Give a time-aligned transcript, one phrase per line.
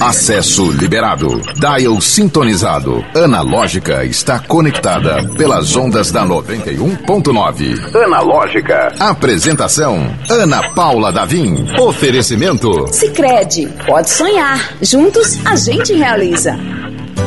[0.00, 1.40] Acesso liberado.
[1.54, 3.04] Dial sintonizado.
[3.14, 7.94] Analógica está conectada pelas ondas da 91.9.
[8.04, 8.92] Analógica.
[8.98, 11.66] Apresentação: Ana Paula Davim.
[11.78, 13.68] Oferecimento: Sicredi.
[13.86, 14.74] Pode sonhar.
[14.82, 16.58] Juntos a gente realiza.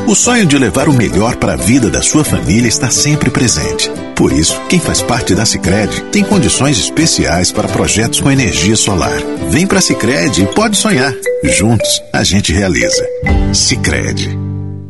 [0.07, 3.91] O sonho de levar o melhor para a vida da sua família está sempre presente.
[4.15, 9.17] Por isso, quem faz parte da Sicredi tem condições especiais para projetos com energia solar.
[9.49, 11.13] Vem para a Sicredi e pode sonhar.
[11.43, 13.05] Juntos a gente realiza.
[13.53, 14.37] Sicredi.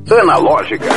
[0.10, 0.88] Analógica.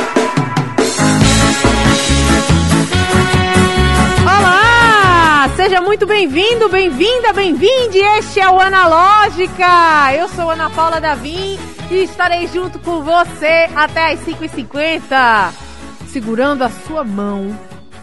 [5.63, 7.99] Seja muito bem-vindo, bem-vinda, bem-vinde.
[7.99, 10.11] Este é o Analógica.
[10.11, 11.59] Eu sou Ana Paula Davim
[11.91, 15.53] e estarei junto com você até as 5h50,
[16.07, 17.55] segurando a sua mão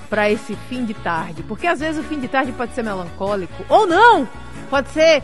[0.08, 1.42] para esse fim de tarde.
[1.42, 4.28] Porque às vezes o fim de tarde pode ser melancólico ou não.
[4.70, 5.20] Pode ser,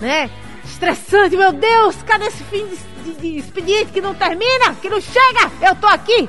[0.00, 0.28] né,
[0.64, 1.36] estressante.
[1.36, 5.48] Meu Deus, cadê esse fim de, de, de expediente que não termina, que não chega?
[5.62, 6.28] Eu tô aqui.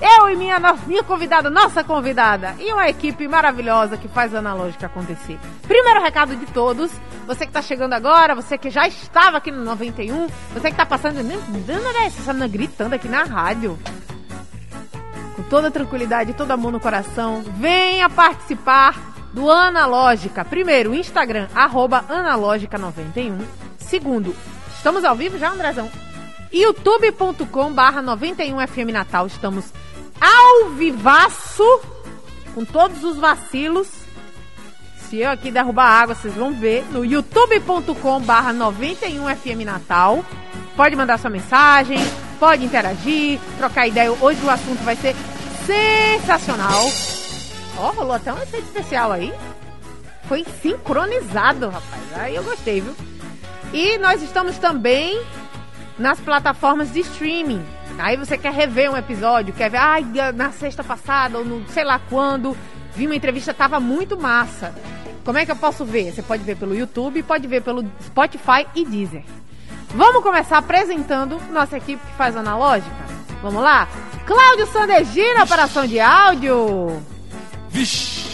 [0.00, 4.86] Eu e minha, minha convidada, nossa convidada, e uma equipe maravilhosa que faz a analógica
[4.86, 5.38] acontecer.
[5.66, 6.90] Primeiro recado de todos,
[7.26, 10.84] você que está chegando agora, você que já estava aqui no 91, você que está
[10.84, 13.78] passando, dando essa gritando aqui na rádio.
[15.36, 18.94] Com toda tranquilidade, todo amor no coração, venha participar
[19.32, 20.44] do Analógica.
[20.44, 23.40] Primeiro, Instagram, arroba analógica91.
[23.78, 24.34] Segundo,
[24.76, 25.90] estamos ao vivo já, Andrezão?
[26.52, 29.26] youtube.com barra 91FM Natal.
[29.26, 29.72] Estamos
[30.20, 31.80] ao vivaço,
[32.54, 33.88] com todos os vacilos.
[35.08, 40.24] Se eu aqui derrubar água, vocês vão ver no youtube.com barra 91FM Natal.
[40.76, 41.98] Pode mandar sua mensagem,
[42.40, 44.10] pode interagir, trocar ideia.
[44.12, 45.14] Hoje o assunto vai ser
[45.66, 46.90] sensacional.
[47.78, 49.32] Ó, oh, rolou até um efeito especial aí.
[50.28, 52.02] Foi sincronizado, rapaz.
[52.16, 52.94] Aí eu gostei, viu?
[53.72, 55.20] E nós estamos também
[55.98, 57.64] nas plataformas de streaming.
[57.98, 61.84] Aí você quer rever um episódio, quer ver, ai, na sexta passada ou no sei
[61.84, 62.56] lá quando,
[62.94, 64.74] vi uma entrevista, tava muito massa.
[65.24, 66.12] Como é que eu posso ver?
[66.12, 69.24] Você pode ver pelo YouTube, pode ver pelo Spotify e Deezer.
[69.94, 72.94] Vamos começar apresentando nossa equipe que faz analógica?
[73.42, 73.88] Vamos lá?
[74.26, 77.02] Cláudio Sandegi na operação de áudio.
[77.70, 78.24] Vixe!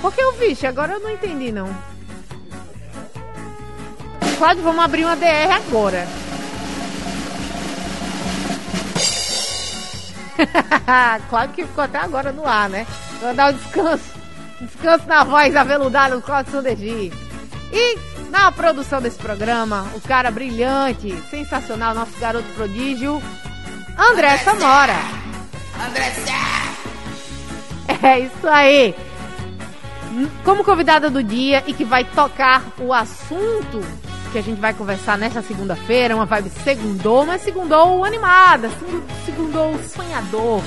[0.00, 0.66] Por que o vixe?
[0.66, 1.68] Agora eu não entendi, não.
[4.38, 6.06] Cláudio, vamos abrir uma DR agora.
[11.28, 12.86] claro que ficou até agora no ar, né?
[13.20, 14.20] Vou dar um descanso.
[14.60, 17.12] Descanso na voz aveludada do Cláudio Sandegi.
[17.72, 17.98] E
[18.30, 23.22] na produção desse programa, o cara brilhante, sensacional, nosso garoto prodígio,
[23.98, 24.96] André Samora.
[25.86, 26.12] André
[28.02, 28.94] É isso aí.
[30.44, 33.80] Como convidada do dia e que vai tocar o assunto
[34.30, 38.70] que a gente vai conversar nessa segunda-feira, uma vibe segundou, mas segundou animada,
[39.24, 40.62] segundou sonhador,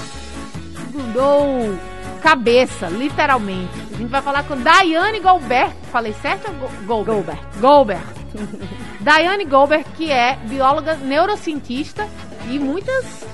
[0.85, 1.77] segundou
[2.21, 3.71] cabeça, literalmente.
[3.93, 6.51] A gente vai falar com Daiane Goldberg, falei certo
[6.87, 7.41] ou Goldberg?
[7.59, 8.03] Goldberg.
[8.99, 12.07] Daiane Goldberg, que é bióloga neurocientista
[12.49, 13.25] e muitas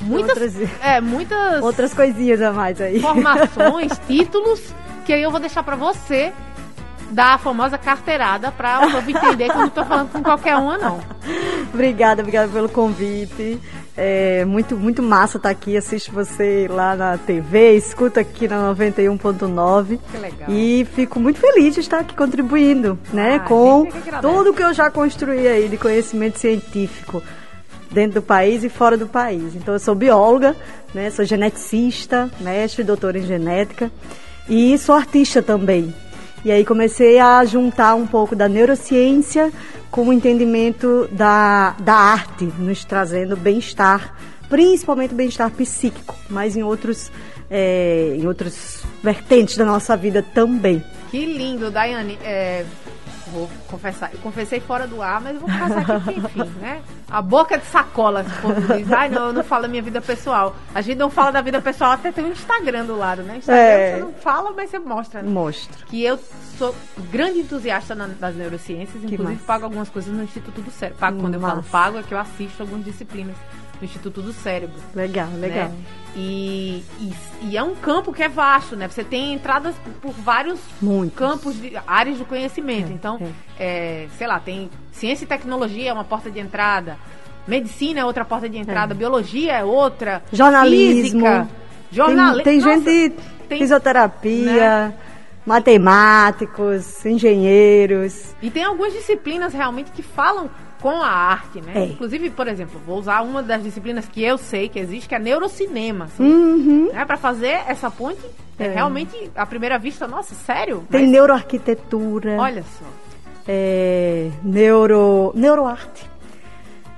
[0.00, 3.00] muitas outras, é, muitas outras coisinhas a mais aí.
[3.00, 4.74] Formações, títulos
[5.04, 6.32] que aí eu vou deixar para você
[7.10, 10.56] dar a famosa carteirada para o povo entender que eu não estou falando com qualquer
[10.56, 11.00] uma, não.
[11.72, 13.60] obrigada, obrigada pelo convite.
[13.96, 15.76] É muito, muito massa estar tá aqui.
[15.76, 19.98] Assisto você lá na TV, escuta aqui na 91.9.
[20.10, 20.50] Que legal.
[20.50, 23.36] E fico muito feliz de estar aqui contribuindo, né?
[23.36, 23.88] Ah, com
[24.20, 27.22] tudo que eu já construí aí de conhecimento científico
[27.90, 29.54] dentro do país e fora do país.
[29.54, 30.54] Então eu sou bióloga,
[30.92, 31.08] né?
[31.08, 33.90] Sou geneticista, mestre e doutora em genética.
[34.46, 35.92] E sou artista também.
[36.46, 39.52] E aí comecei a juntar um pouco da neurociência
[39.90, 44.14] com o entendimento da, da arte, nos trazendo bem-estar,
[44.48, 47.10] principalmente bem-estar psíquico, mas em outros,
[47.50, 50.84] é, em outros vertentes da nossa vida também.
[51.10, 52.16] Que lindo, Daiane.
[52.22, 52.64] É,
[53.36, 56.82] vou confessar, eu confessei fora do ar, mas vou confessar aqui, enfim, né?
[57.10, 60.00] A boca de sacola, se for diz, ai não, eu não falo da minha vida
[60.00, 60.56] pessoal.
[60.74, 63.36] A gente não fala da vida pessoal, até tem um Instagram do lado, né?
[63.36, 63.94] Instagram é.
[63.94, 65.22] você não fala, mas você mostra.
[65.22, 65.28] Né?
[65.28, 65.86] Mostra.
[65.86, 66.18] Que eu
[66.56, 66.74] sou
[67.10, 69.46] grande entusiasta na, das neurociências, que inclusive massa.
[69.46, 70.98] pago algumas coisas no Instituto do Cérebro.
[70.98, 71.58] Pago, quando massa.
[71.58, 73.36] eu falo pago, é que eu assisto algumas disciplinas
[73.80, 74.76] no Instituto do Cérebro.
[74.94, 75.48] Legal, né?
[75.48, 75.68] legal.
[75.68, 75.76] Né?
[76.14, 77.12] E, e,
[77.42, 78.88] e, é um campo que é vasto, né?
[78.88, 81.18] Você tem entradas por vários Muitos.
[81.18, 82.90] campos, de, áreas de conhecimento.
[82.90, 83.18] É, então,
[83.58, 84.04] é.
[84.04, 86.96] É, sei lá, tem ciência e tecnologia é uma porta de entrada,
[87.46, 88.96] medicina é outra porta de entrada, é.
[88.96, 91.48] biologia é outra, jornalismo, física,
[91.92, 92.44] jornalismo.
[92.44, 93.16] Tem, tem gente
[93.48, 94.88] tem, fisioterapia.
[94.88, 94.94] Né?
[95.46, 98.34] matemáticos, engenheiros.
[98.42, 100.50] E tem algumas disciplinas realmente que falam
[100.80, 101.72] com a arte, né?
[101.74, 101.84] É.
[101.86, 105.18] Inclusive, por exemplo, vou usar uma das disciplinas que eu sei que existe, que é
[105.18, 106.06] neurocinema.
[106.06, 106.90] Assim, Uhum.
[106.92, 107.04] né?
[107.04, 108.20] Para fazer essa ponte,
[108.58, 108.64] é.
[108.66, 108.72] É.
[108.74, 110.84] realmente, à primeira vista, nossa, sério?
[110.90, 112.36] Tem Mas, neuroarquitetura.
[112.38, 112.84] Olha só.
[113.48, 116.08] é, neuro, neuroarte.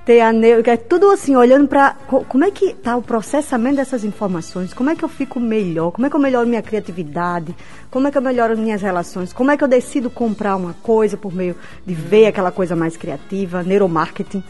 [0.09, 1.91] Tem a neuro, é tudo assim, olhando para
[2.27, 6.07] como é que tá o processamento dessas informações, como é que eu fico melhor, como
[6.07, 7.55] é que eu melhoro minha criatividade,
[7.91, 11.15] como é que eu melhoro minhas relações, como é que eu decido comprar uma coisa
[11.15, 14.43] por meio de ver aquela coisa mais criativa, neuromarketing.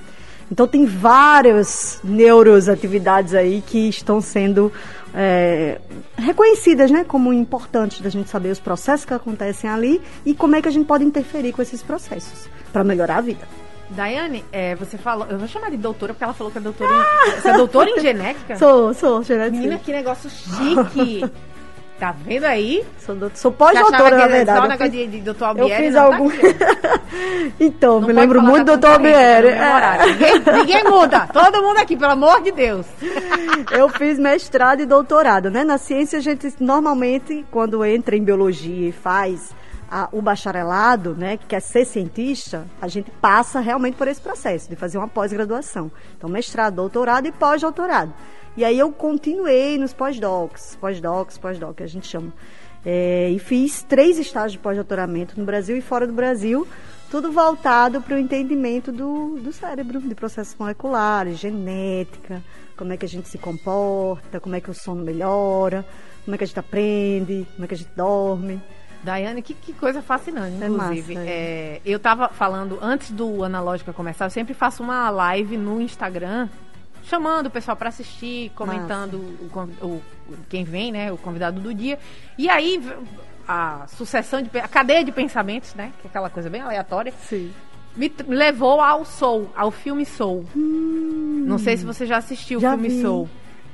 [0.50, 4.72] Então tem várias neuroatividades aí que estão sendo
[5.14, 5.82] é,
[6.18, 10.62] reconhecidas, né, como importantes da gente saber os processos que acontecem ali e como é
[10.62, 13.69] que a gente pode interferir com esses processos para melhorar a vida.
[13.92, 15.26] Daiane, é, você falou.
[15.30, 17.32] Eu vou chamar de doutora porque ela falou que é doutora em.
[17.42, 18.56] Você é doutora em genética?
[18.58, 19.58] Sou, sou, genética.
[19.58, 21.26] Menina, que negócio chique!
[22.00, 22.82] Tá vendo aí?
[23.06, 24.58] Sou, doutor- sou pós-doutora, na verdade.
[24.58, 26.28] Só Eu negócio fiz- de, de doutor Eu Albieri, fiz não, tá algum.
[26.30, 27.00] ó.
[27.60, 29.50] então, Não me lembro muito do doutor Albieri.
[29.50, 30.14] tá horário.
[30.14, 31.28] Ninguém, ninguém muda.
[31.28, 32.86] Todo mundo aqui, pelo amor de Deus.
[33.70, 35.66] Eu fiz mestrado e doutorado, né?
[35.66, 39.54] Na ciência, a gente normalmente, quando entra em biologia e faz
[39.90, 44.70] a- o bacharelado, né, que quer ser cientista, a gente passa realmente por esse processo
[44.70, 45.92] de fazer uma pós-graduação.
[46.18, 48.14] Então, mestrado, doutorado e pós-doutorado.
[48.58, 52.34] E aí eu continuei nos pós-docs, pós-docs, pós-doc, que a gente chama.
[52.86, 56.68] É, e fiz três estágios de pós-doutoramento no Brasil e fora do Brasil,
[57.12, 62.42] tudo voltado para o entendimento do, do cérebro, de processos moleculares, genética,
[62.78, 65.86] como é que a gente se comporta, como é que o sono melhora,
[66.24, 68.62] como é que a gente aprende, como é que a gente dorme.
[69.04, 71.14] Daiane, que, que coisa fascinante, É inclusive.
[71.16, 75.80] massa, É, eu tava falando, antes do Analógica começar, eu sempre faço uma live no
[75.82, 76.50] Instagram,
[77.04, 80.02] chamando o pessoal para assistir, comentando o, o-
[80.50, 81.98] quem vem, né, o convidado do dia.
[82.38, 82.82] E aí,
[83.48, 84.50] a sucessão de...
[84.60, 87.52] a cadeia de pensamentos, né, que é aquela coisa bem aleatória, Sim.
[87.96, 90.46] me levou ao Soul, ao filme Soul.
[90.56, 92.62] Não sei se você já assistiu Hum.
[92.62, 93.02] Já o filme vi.
[93.02, 93.30] Soul.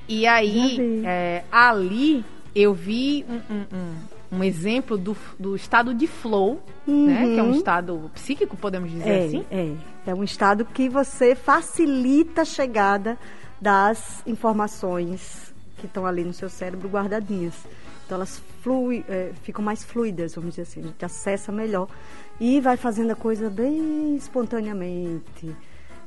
[0.08, 2.24] E aí, é, ali,
[2.56, 3.96] eu vi um, um- um-
[4.32, 7.24] um exemplo do, do estado de flow, né?
[7.34, 7.56] Que é um Uhum.
[7.56, 9.46] estado psíquico, podemos dizer É, assim.
[9.52, 9.74] é.
[10.08, 13.18] É um estado que você facilita a chegada
[13.62, 17.54] das informações que estão ali no seu cérebro guardadinhas.
[18.06, 21.88] Então elas flui, é, ficam mais fluidas, vamos dizer assim, a gente acessa melhor
[22.40, 25.56] e vai fazendo a coisa bem espontaneamente.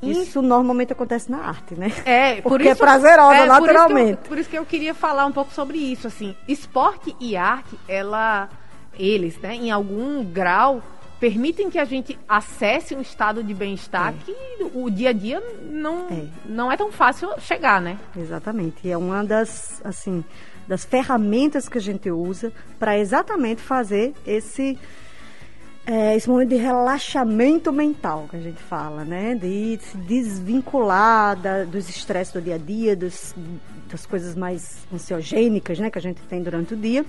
[0.02, 1.92] Isso normalmente acontece na arte, né?
[2.04, 4.28] É, por Porque isso, é prazerosa, é, por isso que eu- naturalmente.
[4.28, 6.36] Por isso, que eu, queria falar um pouco sobre isso, assim.
[6.46, 8.48] Esporte e arte, ela,
[8.98, 10.82] eles, né, em algum grau,
[11.20, 14.36] permitem que a gente acesse um estado de bem-estar que
[14.72, 16.26] o dia a dia não É.
[16.46, 17.98] não é tão fácil chegar, né?
[18.16, 18.86] Exatamente.
[18.86, 20.24] E é uma das, assim,
[20.68, 24.78] das ferramentas que a gente usa para exatamente fazer esse
[25.90, 29.34] é, esse momento de relaxamento mental que a gente fala, né?
[29.34, 33.34] De se desvincular da- dos estresses do dia a dia, dos,
[33.90, 35.90] das coisas mais ansiogênicas, né?
[35.90, 37.06] Que a gente tem durante o dia.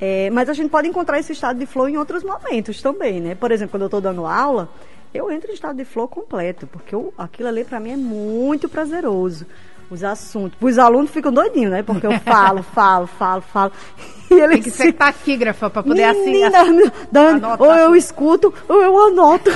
[0.00, 3.34] É, mas a gente pode encontrar esse estado de flow em outros momentos também, né?
[3.34, 4.68] Por exemplo, quando eu estou dando aula,
[5.14, 8.68] eu entro em estado de flow completo, porque eu- aquilo ali para mim é muito
[8.68, 9.46] prazeroso.
[9.90, 10.58] Os assuntos.
[10.60, 11.82] Os alunos ficam doidinhos, né?
[11.82, 13.72] Porque eu falo, falo, falo, falo.
[14.30, 18.52] E eles Tem que ser taquígrafa para poder assim, Menina, assim Dani, ou eu escuto
[18.68, 19.50] ou eu anoto.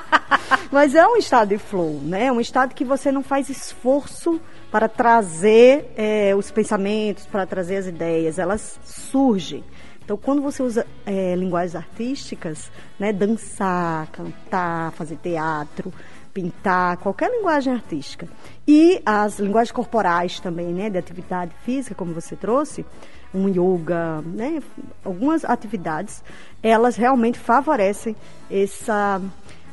[0.70, 2.26] Mas é um estado de flow, né?
[2.26, 7.76] É um estado que você não faz esforço para trazer eh, os pensamentos, para trazer
[7.76, 9.62] as ideias, elas surgem.
[10.04, 15.92] Então, quando você usa eh, linguagens artísticas, né, dançar, cantar, fazer teatro,
[16.34, 18.28] pintar, qualquer linguagem artística,
[18.66, 22.84] e as linguagens corporais também, né, de atividade física, como você trouxe,
[23.32, 24.60] um yoga, né,
[25.04, 26.22] algumas atividades,
[26.62, 28.16] elas realmente favorecem
[28.50, 29.22] essa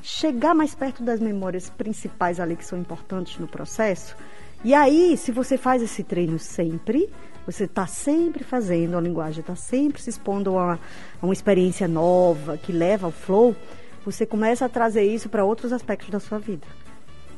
[0.03, 4.15] chegar mais perto das memórias principais ali que são importantes no processo.
[4.63, 7.07] E aí, se você faz esse treino sempre,
[7.45, 12.57] você está sempre fazendo, a linguagem está sempre se expondo a, a uma experiência nova
[12.57, 13.55] que leva ao flow,
[14.05, 16.65] você começa a trazer isso para outros aspectos da sua vida.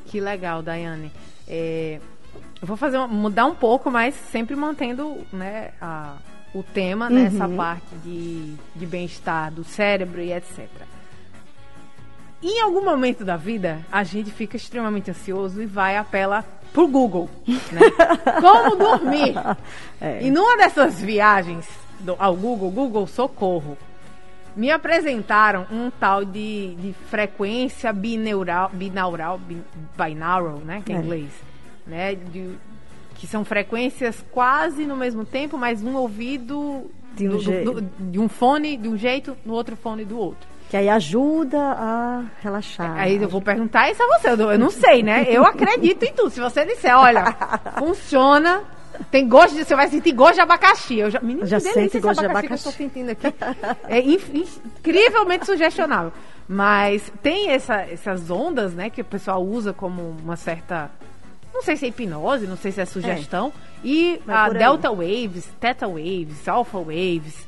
[0.06, 1.10] Que legal, Daiane.
[1.48, 1.98] É,
[2.60, 6.16] eu vou fazer uma- mudar um pouco, mas sempre mantendo né, a-
[6.54, 10.68] o tema nessa parte de, de bem-estar do cérebro e etc.
[12.42, 17.30] Em algum momento da vida, a gente fica extremamente ansioso e vai apela pro Google,
[17.46, 17.80] né?
[18.40, 19.34] Como dormir?
[20.20, 21.66] E numa dessas viagens
[22.00, 23.78] do- ao Google, Google Socorro,
[24.56, 29.62] me apresentaram um tal de, de frequência bineural, binaural, bi-
[29.96, 30.98] binaural, né, que é É.
[30.98, 31.30] inglês,
[31.86, 32.54] né, de-
[33.16, 37.72] que são frequências quase no mesmo tempo, mas um ouvido De um do- jeito.
[37.72, 37.80] do-
[38.10, 40.46] de um fone de um jeito, no outro fone do outro.
[40.70, 42.96] que aí ajuda a relaxar.
[42.98, 45.24] Aí eu vou perguntar isso a você, eu não sei, né?
[45.28, 46.30] Eu acredito em tudo.
[46.30, 47.24] Se você disser, olha,
[47.78, 48.62] funciona,
[49.10, 49.64] tem gosto de.
[49.64, 50.98] Você vai sentir gosto de abacaxi.
[50.98, 52.64] Eu já, menino, Já sente gosto de que eu abacaxi.
[52.64, 53.26] tô sentindo aqui.
[53.88, 56.12] É incrivelmente sugestionável.
[56.48, 60.90] Mas tem essa- essas ondas, né, que o pessoal usa como uma certa.
[61.52, 63.52] Não sei se é hipnose, não sei se é sugestão.
[63.82, 64.48] E Vai a.
[64.50, 67.46] Delta Waves, Theta Waves, Alpha Waves,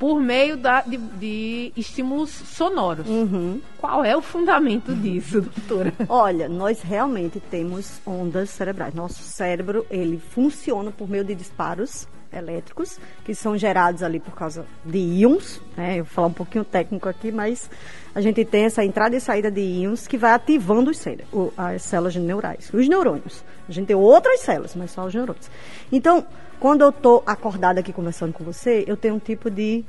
[0.00, 3.06] por meio da- de, de estímulos sonoros.
[3.06, 3.60] Uhum.
[3.78, 5.92] Qual é o fundamento disso, doutora?
[6.08, 8.94] Olha, nós realmente temos ondas cerebrais.
[8.94, 14.64] Nosso cérebro, ele funciona por meio de disparos elétricos, que são gerados ali por causa
[14.84, 15.98] de íons, né?
[15.98, 17.68] Eu vou falar um pouquinho técnico aqui, mas
[18.14, 21.52] a gente tem essa entrada e saída de íons que vai ativando os cérebros, o-
[21.58, 23.44] as células neurais, os neurônios.
[23.68, 25.50] A gente tem outras células, mas só os neurônios.
[25.92, 26.24] Então,
[26.60, 29.82] quando eu estou acordada aqui conversando com você, eu tenho um tipo de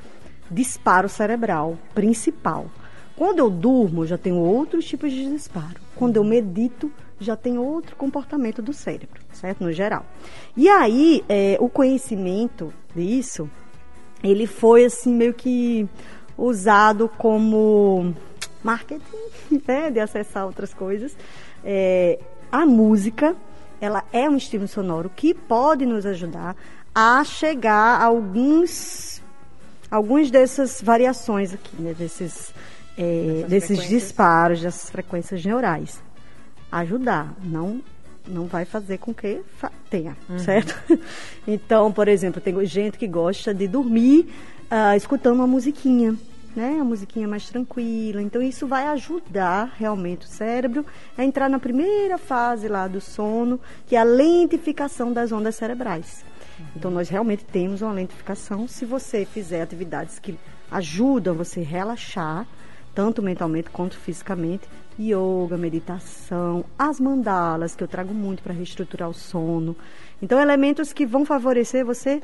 [0.50, 2.66] disparo cerebral principal.
[3.14, 5.76] Quando eu durmo, já tenho outros tipos de disparo.
[5.94, 9.62] Quando eu medito, já tem outro comportamento do cérebro, certo?
[9.62, 10.04] No geral.
[10.56, 13.50] E aí, é, o conhecimento disso,
[14.24, 15.86] ele foi assim meio que
[16.38, 18.14] usado como
[18.64, 19.02] marketing,
[19.68, 19.90] né?
[19.90, 21.14] De acessar outras coisas.
[21.62, 22.18] É,
[22.50, 23.36] a música,
[23.82, 26.54] ela é um estímulo sonoro que pode nos ajudar
[26.94, 29.20] a chegar a alguns
[29.90, 32.54] algumas dessas variações aqui, né, desses,
[32.96, 36.00] é, desses disparos, dessas frequências neurais.
[36.70, 37.82] Ajudar, não
[38.26, 39.42] não vai fazer com que
[39.90, 40.78] tenha, certo?
[41.44, 44.32] Então, por exemplo, tem gente que gosta de dormir
[44.70, 46.14] ah, escutando uma musiquinha,
[46.54, 46.78] né?
[46.80, 48.22] A musiquinha mais tranquila.
[48.22, 50.84] Então, isso vai ajudar realmente o cérebro
[51.16, 56.24] a entrar na primeira fase lá do sono, que é a lentificação das ondas cerebrais.
[56.76, 60.38] Então, nós realmente temos uma lentificação se você fizer atividades que
[60.70, 62.46] ajudam você a relaxar,
[62.94, 64.68] tanto mentalmente quanto fisicamente.
[65.00, 69.74] Yoga, meditação, as mandalas, que eu trago muito para reestruturar o sono.
[70.20, 72.22] Então, elementos que vão favorecer você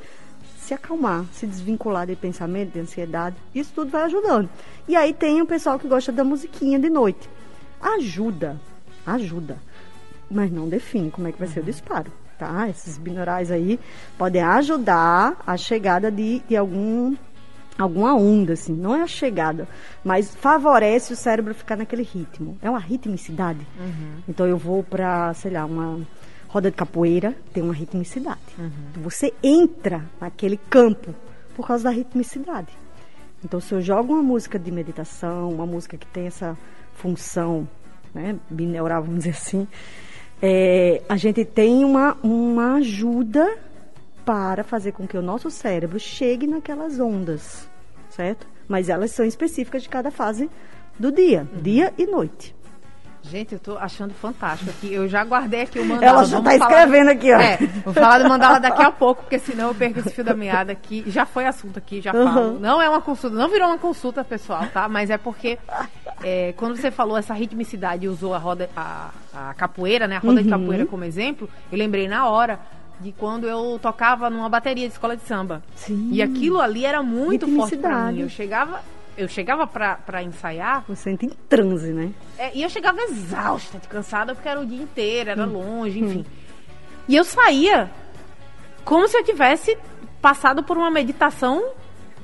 [0.68, 3.36] se acalmar, se desvincular de pensamento, de ansiedade.
[3.54, 4.48] Isso tudo vai ajudando.
[4.86, 7.28] E aí tem o pessoal que gosta da musiquinha de noite.
[7.80, 8.60] Ajuda,
[9.06, 9.58] ajuda
[10.30, 12.68] mas não define como é que vai ser o disparo, tá?
[12.68, 13.80] Esses binaurais aí
[14.16, 17.16] podem ajudar a chegada de, de algum
[17.78, 19.68] alguma onda, assim, não é a chegada,
[20.02, 22.58] mas favorece o cérebro ficar naquele ritmo.
[22.60, 23.64] É uma ritmicidade.
[24.28, 26.00] Então eu vou para, sei lá, uma
[26.48, 28.40] roda de capoeira, tem uma ritmicidade.
[28.90, 31.14] Então, você entra naquele campo
[31.54, 32.68] por causa da ritmicidade.
[33.44, 36.56] Então, se eu jogo uma música de meditação, uma música que tem essa
[36.94, 37.68] função
[38.12, 39.68] né, bineural, vamos dizer assim,
[40.42, 43.58] é, a gente tem uma, uma ajuda
[44.24, 47.68] para fazer com que o nosso cérebro chegue naquelas ondas,
[48.10, 48.46] certo?
[48.66, 50.50] Mas elas são específicas de cada fase
[50.98, 52.54] do dia, dia e noite.
[53.28, 54.92] Gente, eu tô achando fantástico aqui.
[54.92, 56.06] Eu já guardei aqui o mandala.
[56.06, 57.38] Ela já tá falar- escrevendo aqui, ó.
[57.38, 60.34] É, vou falar do mandala daqui a pouco, porque senão eu perco esse fio da
[60.34, 61.04] meada aqui.
[61.08, 62.24] Já foi assunto aqui, já Uhum.
[62.32, 62.58] falo.
[62.58, 64.88] Não é uma consulta, não virou uma consulta, pessoal, tá?
[64.88, 65.58] Mas é porque
[66.22, 70.16] é, quando você falou essa ritmicidade e usou a roda, a, a capoeira, né?
[70.16, 70.42] A roda Uhum.
[70.44, 72.58] de capoeira como exemplo, eu lembrei na hora
[73.00, 75.62] de quando eu tocava numa bateria de escola de samba.
[75.76, 76.08] Sim.
[76.10, 78.20] E aquilo ali era muito forte pra mim.
[78.22, 78.80] Eu chegava,
[79.18, 82.10] eu chegava pra, pra ensaiar, Você entra em transe, né?
[82.38, 86.24] é, e eu chegava exausta, de cansada, porque era o dia inteiro, era longe, enfim.
[87.08, 87.90] E eu saía
[88.84, 89.76] como se eu tivesse
[90.22, 91.72] passado por uma meditação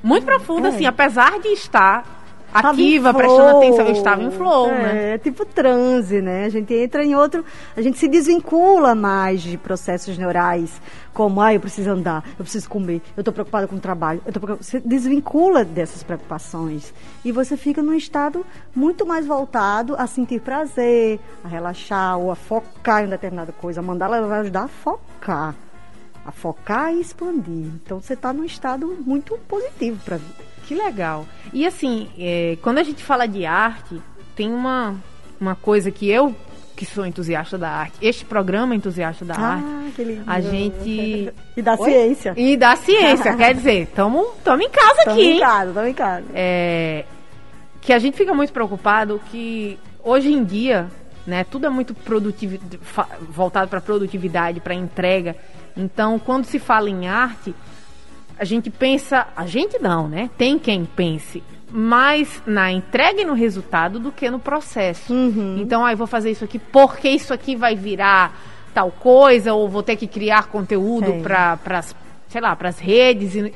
[0.01, 0.71] muito profunda, É.
[0.71, 2.24] assim, apesar de estar
[2.55, 3.21] ativa, flow.
[3.21, 5.13] prestando atenção, eu estava em flow, é, né?
[5.13, 6.45] É tipo transe, né?
[6.45, 7.43] A gente entra em outro.
[7.75, 10.81] A gente se desvincula mais de processos neurais,
[11.13, 14.21] como, ah, eu preciso andar, eu preciso comer, eu estou preocupada com o trabalho.
[14.25, 14.63] Eu tô preocupada.
[14.63, 16.93] Você desvincula dessas preocupações.
[17.23, 18.45] E você fica num estado
[18.75, 23.79] muito mais voltado a sentir prazer, a relaxar ou a focar em determinada coisa.
[23.79, 25.55] A mandala vai ajudar a focar.
[26.25, 27.67] A focar e expandir.
[27.83, 30.54] Então você está num estado muito positivo para a vida.
[30.67, 31.25] Que legal.
[31.53, 34.01] E assim, é, quando a gente fala de arte,
[34.35, 34.95] tem uma,
[35.39, 36.35] uma coisa que eu,
[36.75, 40.23] que sou entusiasta da arte, este programa é entusiasta da arte, Ah, que lindo.
[40.27, 41.31] a gente.
[41.55, 41.89] E da Oi?
[41.91, 42.33] ciência.
[42.35, 44.25] E da ciência, quer dizer, estamos
[44.61, 45.39] em casa Tamo aqui, em hein?
[45.39, 46.25] casa, tamo em casa.
[46.33, 47.05] é,
[47.81, 50.87] que a gente fica muito preocupado que hoje em dia,
[51.25, 55.35] né, tudo é muito produtivi fa- voltado para produtividade, para entrega.
[55.77, 57.53] Então, quando se fala em arte,
[58.37, 60.29] a gente pensa, a gente não, né?
[60.37, 65.13] Tem quem pense mais na entrega e no resultado do que no processo.
[65.57, 68.33] Então, aí vou fazer isso aqui porque isso aqui vai virar
[68.73, 71.19] tal coisa ou vou ter que criar conteúdo É.
[71.21, 71.81] para
[72.27, 73.53] sei lá, para as redes e,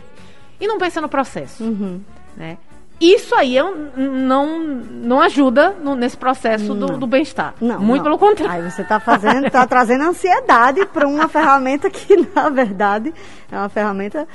[0.59, 1.99] e não pensa no processo Uhum.
[2.37, 2.57] né?
[3.01, 7.53] isso aí é um- não, não ajuda no- nesse processo do, do bem-estar.
[7.61, 8.03] Não, Muito não.
[8.03, 8.65] pelo contrário.
[8.65, 13.13] Aí você está fazendo, está trazendo ansiedade para uma ferramenta que, na verdade,
[13.49, 14.27] é uma ferramenta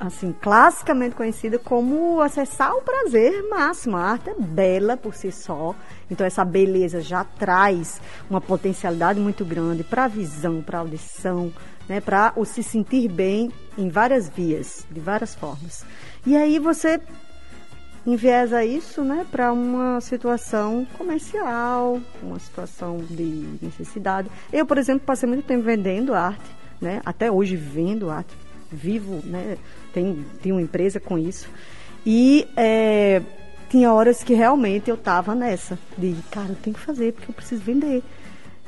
[0.00, 3.96] assim classicamente conhecida como acessar o prazer máximo.
[3.96, 5.74] A arte é bela por si só,
[6.10, 11.52] então essa beleza já traz uma potencialidade muito grande para a visão, para a audição,
[11.88, 15.84] né, para o se sentir bem em várias vias, de várias formas.
[16.26, 17.00] E aí você
[18.06, 24.30] enviesa isso né, para uma situação comercial, uma situação de necessidade.
[24.52, 26.50] Eu, por exemplo, passei muito tempo vendendo arte,
[26.80, 28.34] né, até hoje vendo arte,
[28.70, 29.56] vivo, né,
[29.92, 31.48] tenho, tenho uma empresa com isso.
[32.06, 33.20] E é,
[33.68, 37.34] tinha horas que realmente eu estava nessa, de, cara, eu tenho que fazer, porque eu
[37.34, 38.02] preciso vender.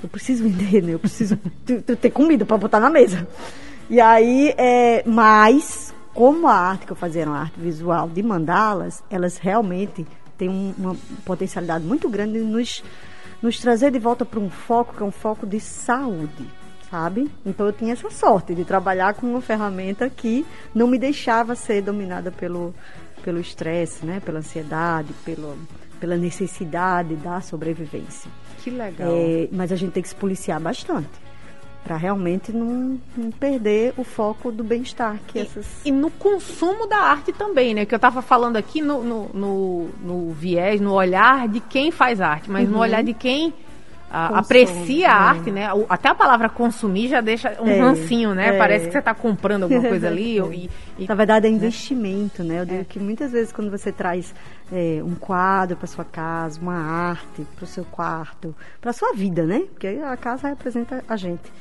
[0.03, 0.95] Eu preciso vender, né?
[0.95, 1.37] Eu preciso
[2.01, 3.27] ter comida para botar na mesa.
[3.89, 8.23] E aí, é, mas, como a arte que eu fazia era uma arte visual de
[8.23, 10.07] mandalas, elas realmente
[10.39, 12.83] têm um- uma potencialidade muito grande de nos,
[13.43, 16.47] nos trazer de volta para um foco que é um foco de saúde,
[16.91, 17.31] sabe?
[17.47, 20.45] Então eu tinha essa sorte de trabalhar com uma ferramenta que
[20.75, 22.75] não me deixava ser dominada pelo
[23.23, 24.21] pelo estresse, né?
[24.25, 25.57] Pela ansiedade, pelo,
[26.01, 28.31] pela necessidade da sobrevivência.
[28.63, 29.11] Que legal.
[29.11, 31.09] É, mas a gente tem que se policiar bastante
[31.83, 36.99] para realmente não, não perder o foco do bem-estar que essas E no consumo da
[36.99, 37.87] arte também, né?
[37.87, 42.21] Que eu estava falando aqui no, no, no, no viés, no olhar de quem faz
[42.21, 43.55] arte, mas no olhar de quem
[44.11, 45.15] Consome, aprecia a é.
[45.15, 45.73] arte, né?
[45.73, 48.55] O- Até a palavra consumir já deixa um É, rancinho, né?
[48.57, 48.59] é.
[48.59, 50.39] Parece que você está comprando alguma coisa ali.
[50.41, 52.61] e, e- Na verdade, é investimento, né?
[52.61, 54.35] Eu digo que muitas vezes quando você traz
[54.73, 59.45] é, um quadro para sua casa, uma arte para o seu quarto, para sua vida,
[59.45, 59.61] né?
[59.71, 61.53] Porque a casa representa a gente.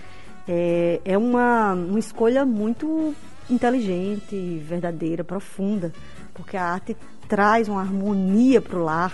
[0.47, 3.13] É, é uma, uma escolha muito
[3.49, 5.91] inteligente, verdadeira, profunda,
[6.33, 9.13] porque a arte traz uma harmonia para o lar,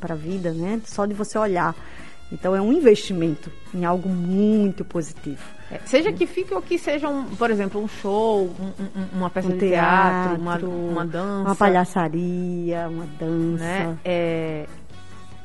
[0.00, 0.80] para a vida, né?
[0.84, 1.74] Só de você olhar.
[2.32, 5.42] Então é um investimento em algo muito positivo.
[5.70, 9.30] é, seja que fique ou que seja, um, por exemplo, um show, um- um- uma
[9.30, 11.48] peça um de teatro, teatro, uma, uma dança.
[11.48, 13.62] uma palhaçaria, uma dança.
[13.64, 13.98] né?
[14.04, 14.66] É,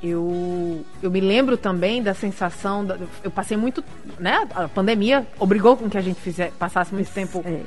[0.02, 3.84] eu, eu me lembro também da sensação, da- eu passei muito,
[4.19, 4.47] né?
[4.56, 7.62] A pandemia obrigou com que a gente fizer, passasse muito tempo É.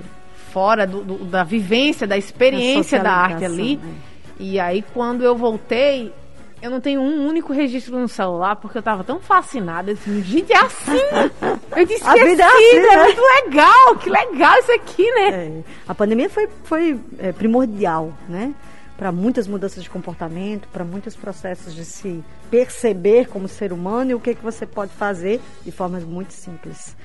[0.53, 3.75] fora do, do- da vivência, da experiência da arte ali.
[3.77, 6.13] socialização, E aí quando eu voltei,
[6.63, 10.53] eu não tenho um único registro no celular porque eu tava tão fascinada, disse, gente,
[10.53, 11.61] é assim!
[11.77, 13.05] Eu disse, A que vida é assim, assim, é né?
[13.05, 15.29] muito legal, que legal isso aqui, né?
[15.31, 18.53] É, a pandemia foi, foi é, primordial, né?
[18.99, 24.15] Para muitas mudanças de comportamento, para muitos processos de se perceber como ser humano e
[24.15, 26.97] o que, que você pode fazer de formas muito simples.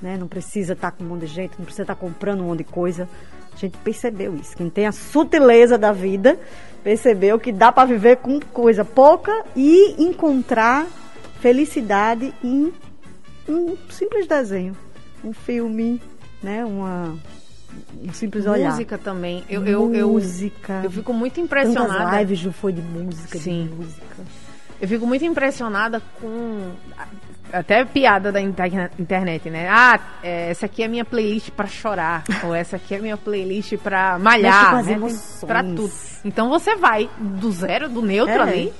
[0.00, 0.16] Né?
[0.16, 2.64] Não precisa estar com um monte de gente, não precisa estar comprando um monte de
[2.64, 3.08] coisa.
[3.54, 4.56] A gente percebeu isso.
[4.56, 6.38] Quem tem a sutileza da vida
[6.82, 10.86] percebeu que dá para viver com coisa pouca e encontrar
[11.40, 12.72] felicidade em
[13.48, 14.76] um simples desenho,
[15.22, 16.00] um filme,
[16.42, 16.64] né?
[16.64, 17.16] Uma,
[18.02, 18.70] um simples olhar.
[18.70, 19.44] Música também.
[19.48, 20.80] Eu, eu, eu, música.
[20.82, 22.18] eu fico muito Tantas impressionada.
[22.20, 23.68] lives já foi de música, Sim.
[23.68, 24.16] de música.
[24.80, 26.72] Eu fico muito impressionada com.
[27.54, 29.68] Até piada da inter- internet, né?
[29.70, 32.24] Ah, é, essa aqui é a minha playlist pra chorar.
[32.44, 34.82] ou essa aqui é a minha playlist pra malhar.
[34.84, 34.98] Né?
[35.46, 35.90] Pra tudo.
[36.24, 38.38] Então você vai do zero, do neutro É.
[38.40, 38.72] ali,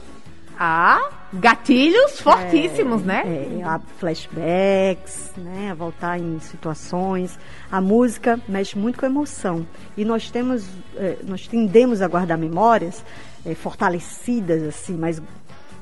[0.59, 3.23] a gatilhos fortíssimos, né?
[3.27, 5.71] É, a flashbacks, né?
[5.71, 7.39] A voltar em situações.
[7.71, 9.67] A música mexe muito com a emoção.
[9.97, 10.65] E nós temos,
[10.97, 13.05] eh, nós tendemos a guardar memórias
[13.45, 15.21] eh, fortalecidas, assim, mais,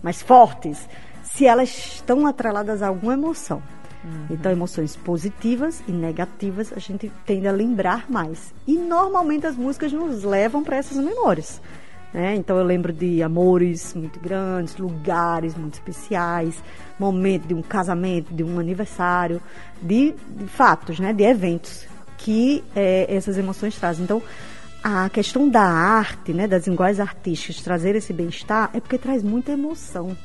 [0.03, 0.89] mais fortes,
[1.35, 3.63] se elas estão atreladas a alguma emoção.
[4.29, 8.53] Então, emoções positivas e negativas a gente tende a lembrar mais.
[8.67, 11.61] E normalmente as músicas nos levam para essas memórias.
[12.13, 12.35] né?
[12.35, 16.61] Então eu lembro de amores muito grandes, lugares muito especiais,
[16.99, 19.41] momento de um casamento, de um aniversário,
[19.81, 21.13] de, de fatos, né?
[21.13, 21.87] de eventos
[22.19, 24.05] que eh, essas emoções trazem.
[24.05, 24.21] Então
[24.83, 29.53] a questão da arte, né, das linguagens artísticas, trazer esse bem-estar é porque traz muita
[29.53, 30.17] emoção.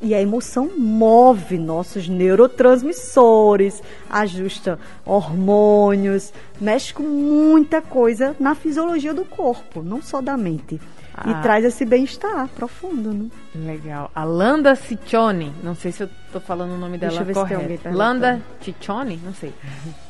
[0.00, 9.24] E a emoção move nossos neurotransmissores, ajusta hormônios, mexe com muita coisa na fisiologia do
[9.24, 10.80] corpo, não só da mente.
[11.18, 11.30] Ah.
[11.30, 13.26] E traz esse bem-estar profundo, né?
[13.54, 14.10] Legal.
[14.14, 17.48] A Landa Ciccione, não sei se eu tô falando o nome dela correto.
[17.62, 17.96] perguntando.
[17.96, 19.54] Landa Ciccione, não sei.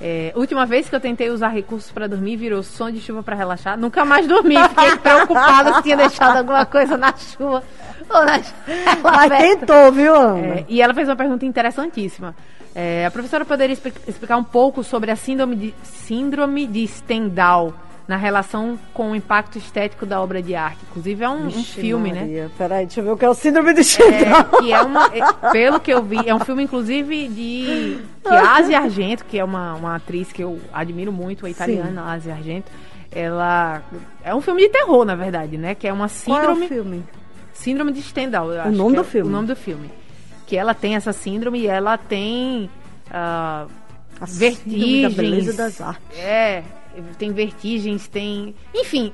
[0.00, 3.36] É, última vez que eu tentei usar recursos para dormir, virou som de chuva para
[3.36, 3.78] relaxar.
[3.78, 7.62] Nunca mais dormi, fiquei preocupada se tinha deixado alguma coisa na chuva
[8.10, 8.40] ou na
[9.02, 9.36] Mas aberta.
[9.58, 10.38] tentou, viu, Ana?
[10.38, 12.34] É, e ela fez uma pergunta interessantíssima.
[12.74, 17.72] É, a professora poderia expli- explicar um pouco sobre a síndrome de, síndrome de Stendhal,
[18.08, 20.78] na relação com o impacto estético da obra de arte.
[20.90, 22.20] Inclusive é um, um filme, né?
[22.20, 24.44] Maria, Peraí, deixa eu ver o que é o síndrome de É, Stendhal.
[24.60, 28.56] que é uma, é, pelo que eu vi, é um filme inclusive de que a
[28.58, 32.70] Asia Argento, que é uma, uma atriz que eu admiro muito, a italiana Asia Argento,
[33.10, 33.82] ela
[34.22, 35.74] é um filme de terror, na verdade, né?
[35.74, 37.04] Que é uma Qual é o síndrome, filme?
[37.54, 38.52] síndrome de Stendhal.
[38.52, 39.28] eu acho nome que do é filme?
[39.28, 39.90] O nome do filme.
[40.46, 42.70] Que ela tem essa síndrome e ela tem
[43.10, 43.66] ah,
[44.20, 45.14] A síndrome da vertigens.
[45.16, 46.16] beleza das artes.
[46.18, 46.62] É,
[47.18, 48.54] tem vertigens, tem.
[48.74, 49.12] Enfim,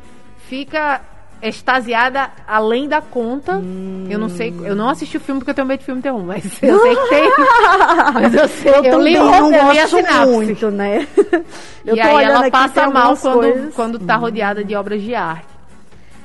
[0.49, 1.01] fica
[1.43, 3.61] extasiada além da conta.
[4.09, 6.23] Eu não sei, eu não assisti o filme porque eu tenho medo de filme terror,
[6.23, 7.33] mas eu sei que tem.
[8.15, 11.07] mas eu sei, eu, li também não li a gosto muito, né?
[11.85, 13.75] Eu e aí ela passa mal quando, coisas.
[13.75, 15.53] quando tá rodeada de obras de arte.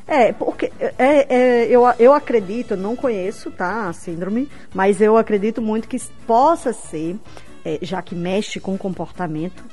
[0.07, 5.17] É, porque é, é, eu, eu acredito, eu não conheço, tá, a síndrome, mas eu
[5.17, 7.17] acredito muito que possa ser,
[7.65, 9.63] é, já que mexe com o comportamento,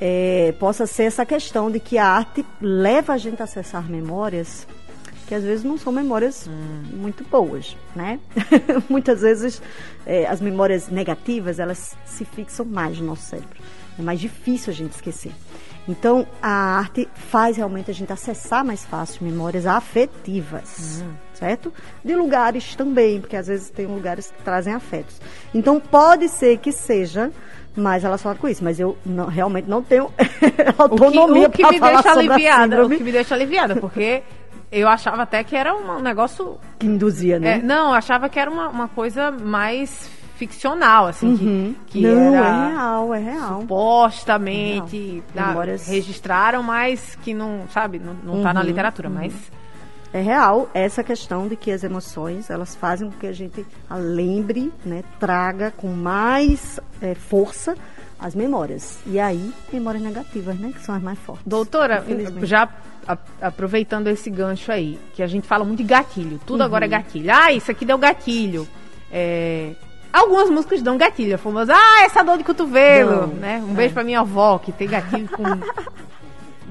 [0.00, 4.66] é, possa ser essa questão de que a arte leva a gente a acessar memórias
[5.30, 6.50] que às vezes não são memórias
[6.92, 8.18] muito boas, né?
[8.90, 9.62] Muitas vezes
[10.04, 13.56] é, as memórias negativas, elas se fixam mais no nosso cérebro.
[13.96, 15.30] É mais difícil a gente esquecer.
[15.88, 21.72] Então, a arte faz realmente a gente acessar mais fácil memórias afetivas, certo?
[22.04, 25.20] De lugares também, porque às vezes tem lugares que trazem afetos.
[25.54, 27.30] Então, pode ser que seja
[27.76, 30.04] mais relacionado com isso, mas eu não- realmente não tenho
[30.78, 33.76] O que, autonomia o que para me falar deixa aliviada, o que me deixa aliviada,
[33.76, 34.22] porque
[34.72, 37.58] eu achava até que era um negócio que induzia, né?
[37.58, 41.36] É, não, eu achava que era uma, uma coisa mais ficcional, assim,
[41.86, 43.60] que, que não, era é real, é real.
[43.60, 45.44] supostamente Real.
[45.44, 49.32] ah, Memórias- registraram, mas que não, sabe, não, não tá na literatura, mas
[50.12, 53.94] É real essa questão de que as emoções elas fazem com que a gente a
[53.96, 57.76] lembre, né, traga com mais é, força
[58.18, 58.98] as memórias.
[59.06, 61.46] E aí, memórias negativas, né, que são as mais fortes.
[61.46, 62.04] doutora,
[62.42, 62.68] já
[63.06, 66.88] a- aproveitando esse gancho aí, que a gente fala muito de gatilho, tudo agora é
[66.88, 67.30] gatilho.
[67.32, 68.66] Ah, isso aqui deu gatilho.
[69.12, 69.74] É,
[70.12, 73.62] Algumas músicas dão gatilho, a famosa, ah, essa dor de cotovelo, Dão, né?
[73.64, 75.44] Um beijo pra minha avó, que tem gatilho com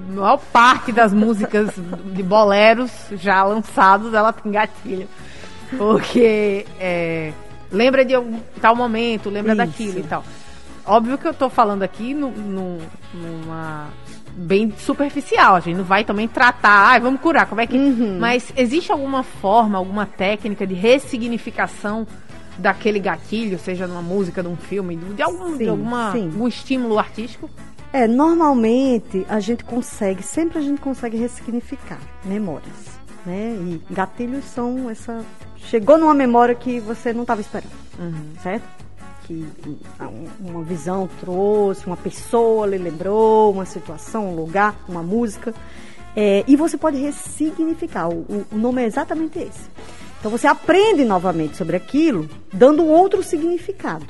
[0.07, 1.69] maior parte das músicas
[2.13, 5.07] de boleros já lançados, ela tem gatilho.
[5.77, 7.31] Porque é,
[7.71, 9.57] lembra de algum tal momento, lembra Isso.
[9.57, 10.23] daquilo e tal.
[10.85, 12.79] Óbvio que eu tô falando aqui no, no-
[13.13, 13.88] numa
[14.31, 17.77] bem superficial, a gente não vai também tratar, ai, vamos curar, como é que.
[17.77, 18.17] Uhum.
[18.19, 22.07] Mas existe alguma forma, alguma técnica de ressignificação
[22.57, 26.25] daquele gatilho, seja numa música, num filme, de algum, de Sim, alguma, sim.
[26.25, 27.49] algum estímulo artístico?
[27.91, 32.75] É, normalmente a gente consegue, sempre a gente consegue ressignificar memórias,
[33.25, 33.56] né?
[33.60, 35.23] E gatilhos são essa
[35.58, 37.71] chegou numa memória que você não estava esperando,
[38.43, 38.63] certo?
[39.25, 39.45] Que
[40.02, 45.54] um- uma visão trouxe, uma pessoa lhe lembrou, uma situação, um lugar, uma música.
[46.15, 48.08] É, e você pode ressignificar.
[48.10, 49.67] O, o- o nome é exatamente esse.
[50.19, 54.06] Então você aprende novamente sobre aquilo, dando outro significado.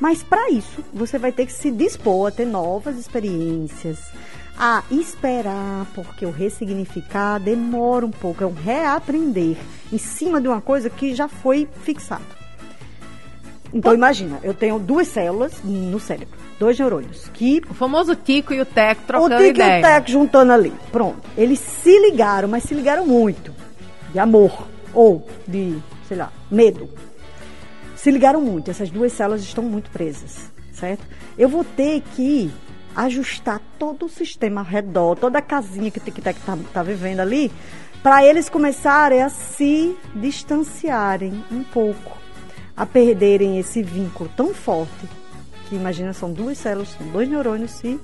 [0.00, 3.98] Mas para isso, você vai ter que se dispor a ter novas experiências,
[4.58, 9.56] a esperar, porque o ressignificar demora um pouco, é um reaprender
[9.92, 12.24] em cima de uma coisa que já foi fixado.
[13.72, 18.60] Então imagina, eu tenho duas células no cérebro, dois neurônios, que O famoso Tico e
[18.60, 19.78] o Teco o trocando tique e ideia.
[19.78, 20.72] o teco juntando ali.
[20.92, 21.20] Pronto.
[21.36, 23.52] Eles se ligaram, mas se ligaram muito.
[24.12, 24.66] De amor.
[24.94, 25.76] Ou de,
[26.08, 26.88] sei lá, medo.
[28.06, 28.70] Se ligaram muito.
[28.70, 30.48] Essas duas células estão muito presas.
[30.72, 31.04] Certo?
[31.36, 32.52] Eu vou ter que
[32.94, 37.18] ajustar todo o sistema ao redor, toda a casinha que o tic-tac tá, tá vivendo
[37.18, 37.50] ali,
[38.04, 42.16] para eles começarem a se distanciarem um pouco,
[42.76, 45.08] a perderem esse vínculo tão forte
[45.68, 47.98] que imagina são duas células, são dois neurônios se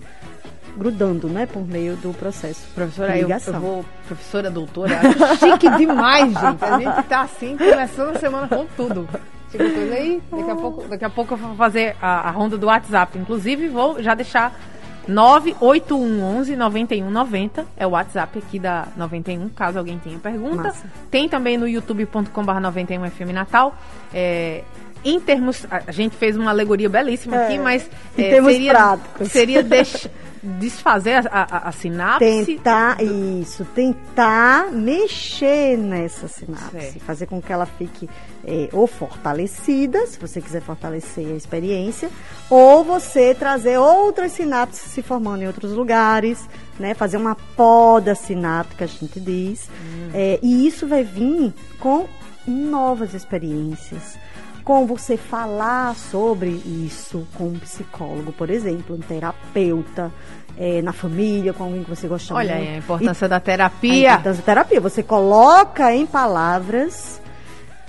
[0.76, 4.98] grudando, né, por meio do processo Professora, eu, eu vou, professora, doutora,
[5.38, 6.64] chique demais, gente.
[6.64, 9.08] A gente tá assim, começando a semana com tudo.
[9.52, 12.56] Chega coisa aí, daqui a pouco, daqui a pouco eu vou fazer a, a ronda
[12.58, 13.16] do WhatsApp.
[13.18, 14.58] Inclusive, vou já deixar
[15.06, 20.62] 98111 9190 é o WhatsApp aqui da 91, caso alguém tenha pergunta.
[20.64, 20.86] Massa.
[21.10, 23.74] Tem também no youtube.com.br 91FM Natal.
[24.12, 24.62] É,
[25.04, 29.28] em termos, a gente fez uma alegoria belíssima É, aqui, mas é, seria, práticos.
[29.32, 30.08] seria deix-
[30.42, 32.44] desfazer a, a- a sinapse.
[32.46, 37.00] Tentar, isso, tentar mexer nessa sinapse, Certo.
[37.00, 38.08] fazer com que ela fique
[38.44, 42.10] é, ou fortalecida, se você quiser fortalecer a experiência,
[42.50, 46.92] ou você trazer outras sinapses se formando em outros lugares, né?
[46.94, 49.68] Fazer uma poda sináptica, a gente diz.
[50.12, 52.06] É, e isso vai vir com
[52.46, 54.18] novas experiências.
[54.64, 60.10] Com você falar sobre isso com um psicólogo, por exemplo, um terapeuta,
[60.56, 62.68] é, na família, com alguém que você gosta Olha muito.
[62.68, 64.10] aí a importância E- da a terapia.
[64.12, 64.80] importância da terapia.
[64.80, 67.20] Você coloca em palavras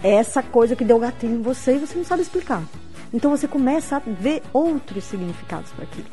[0.02, 2.64] essa coisa que deu gatilho em você e você não sabe explicar.
[3.14, 6.08] Então você começa a ver outros significados para aquilo.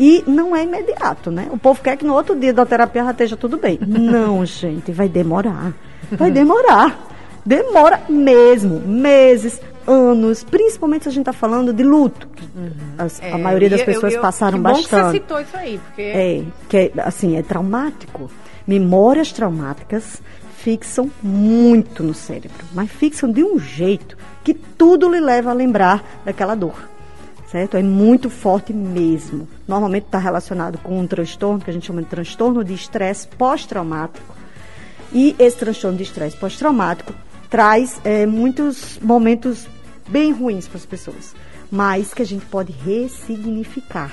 [0.00, 1.48] E não é imediato, né?
[1.50, 3.78] O povo quer que no outro dia da terapia já esteja tudo bem.
[3.84, 5.72] Não, gente, vai demorar.
[6.12, 6.96] Vai demorar.
[7.44, 8.78] Demora mesmo.
[8.80, 10.44] Meses, anos.
[10.44, 12.28] Principalmente se a gente está falando de luto.
[12.28, 12.44] que
[12.98, 14.88] as- É, a maioria das e eu- pessoas eu- passaram que bom bastante.
[14.88, 18.30] que você citou isso aí, porque É, que é, assim, é traumático.
[18.66, 20.20] Memórias traumáticas
[20.58, 26.04] fixam muito no cérebro, mas fixam de um jeito que tudo lhe leva a lembrar
[26.24, 26.74] daquela dor.
[27.50, 27.78] Certo?
[27.78, 29.48] É muito forte mesmo.
[29.66, 34.34] Normalmente está relacionado com um transtorno que a gente chama de transtorno de estresse pós-traumático.
[35.14, 37.14] E esse transtorno de estresse pós-traumático
[37.48, 39.66] traz é, muitos momentos
[40.08, 41.34] bem ruins para as pessoas,
[41.70, 44.12] mas que a gente pode ressignificar.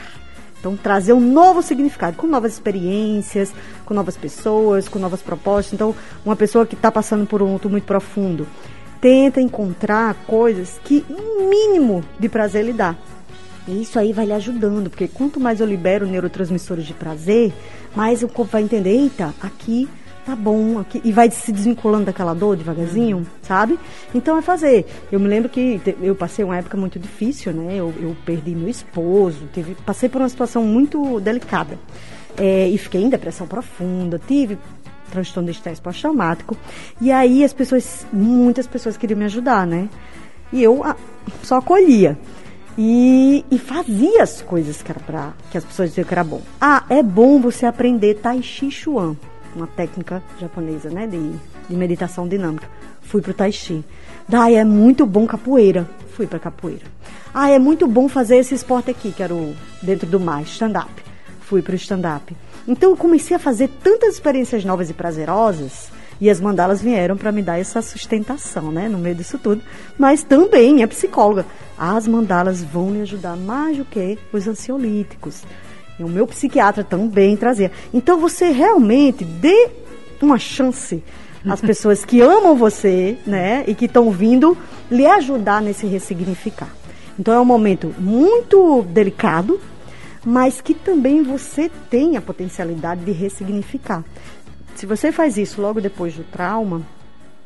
[0.59, 3.53] Então, trazer um novo significado, com novas experiências,
[3.85, 5.73] com novas pessoas, com novas propostas.
[5.73, 8.47] Então, uma pessoa que está passando por um luto muito profundo,
[8.99, 12.95] tenta encontrar coisas que um mínimo de prazer lhe dá.
[13.67, 17.53] E isso aí vai lhe ajudando, porque quanto mais eu libero neurotransmissores de prazer,
[17.95, 19.87] mais o corpo vai entender, eita, aqui
[20.25, 23.77] tá bom, aqui, e vai se desvinculando daquela dor devagarzinho, sabe?
[24.13, 24.85] Então é fazer.
[25.11, 27.75] Eu me lembro que eu passei uma época muito difícil, né?
[27.75, 31.77] Eu, eu perdi meu esposo, tive, passei por uma situação muito delicada.
[32.37, 34.57] É, e fiquei em depressão profunda, tive
[35.11, 36.57] transtorno de estresse pós-traumático.
[36.99, 39.87] E aí as pessoas, muitas pessoas queriam me ajudar, né?
[40.51, 40.95] E eu ah,
[41.43, 42.17] só acolhia.
[42.77, 46.41] E, e fazia as coisas que, era pra, que as pessoas diziam que era bom.
[46.59, 49.15] Ah, é bom você aprender Tai Chi Chuan,
[49.55, 51.31] uma técnica japonesa, né, de,
[51.69, 52.67] de meditação dinâmica.
[53.01, 53.83] Fui pro Tai Chi.
[54.27, 55.87] Daí é muito bom capoeira.
[56.13, 56.85] Fui pra capoeira.
[57.33, 60.91] Ah, é muito bom fazer esse esporte aqui, que era o dentro do mar, stand-up.
[61.41, 62.35] Fui pro stand-up.
[62.67, 67.31] Então eu comecei a fazer tantas experiências novas e prazerosas e as mandalas vieram para
[67.31, 69.61] me dar essa sustentação, né, no meio disso tudo.
[69.97, 71.45] Mas também, minha psicóloga,
[71.77, 75.43] as mandalas vão me ajudar mais do que os ansiolíticos.
[75.99, 77.71] O meu psiquiatra também trazia.
[77.93, 79.69] Então você realmente dê
[80.21, 81.03] uma chance
[81.47, 84.57] às pessoas que amam você, né, e que estão vindo
[84.91, 86.69] lhe ajudar nesse ressignificar.
[87.17, 89.59] Então é um momento muito delicado,
[90.25, 94.03] mas que também você tem a potencialidade de ressignificar.
[94.75, 96.81] Se você faz isso logo depois do trauma,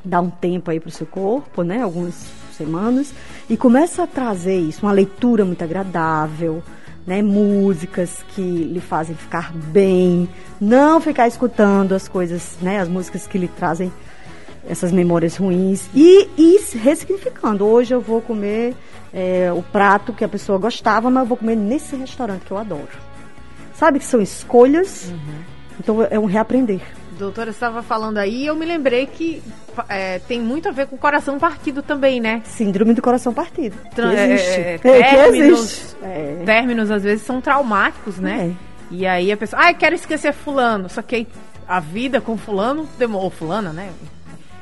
[0.04, 1.82] dá um tempo aí para o seu corpo, né?
[1.82, 2.16] Algumas
[2.54, 3.14] semanas,
[3.50, 6.62] e começa a trazer isso, uma leitura muito agradável,
[7.10, 7.24] né?
[7.24, 10.30] Músicas que lhe fazem ficar bem,
[10.62, 12.80] não ficar escutando as coisas, né?
[12.80, 13.92] As músicas que lhe trazem
[14.70, 17.66] essas memórias ruins e ir ressignificando.
[17.66, 18.76] Hoje eu vou comer
[19.12, 22.60] é, o prato que a pessoa gostava, mas eu vou comer nesse restaurante que eu
[22.60, 22.88] adoro.
[23.74, 25.12] Sabe que são escolhas,
[25.80, 26.82] então é um reaprender.
[27.20, 29.42] Doutora estava falando aí, eu me lembrei que
[29.88, 32.42] é, tem muito a ver com o coração partido também, né?
[32.46, 33.78] Síndrome do coração partido.
[33.94, 34.50] Tran- existe.
[34.60, 35.96] é, é, É, términos, existe.
[36.02, 36.42] É.
[36.46, 38.56] términos às vezes são traumáticos, né?
[38.90, 41.28] E aí a pessoa, ah, eu quero esquecer fulano, só que
[41.68, 43.90] a vida com fulano demorou, ou fulana, né?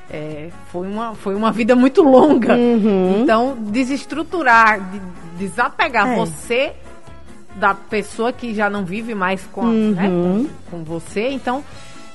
[0.10, 2.56] É, foi, uma, foi uma vida muito longa.
[2.56, 3.22] Uhum.
[3.24, 5.02] Então, desestruturar, de-
[5.38, 6.16] desapegar É.
[6.16, 6.74] você
[7.56, 10.50] da pessoa que já não vive mais com, a- né, Uhum.
[10.72, 11.64] com, com você, então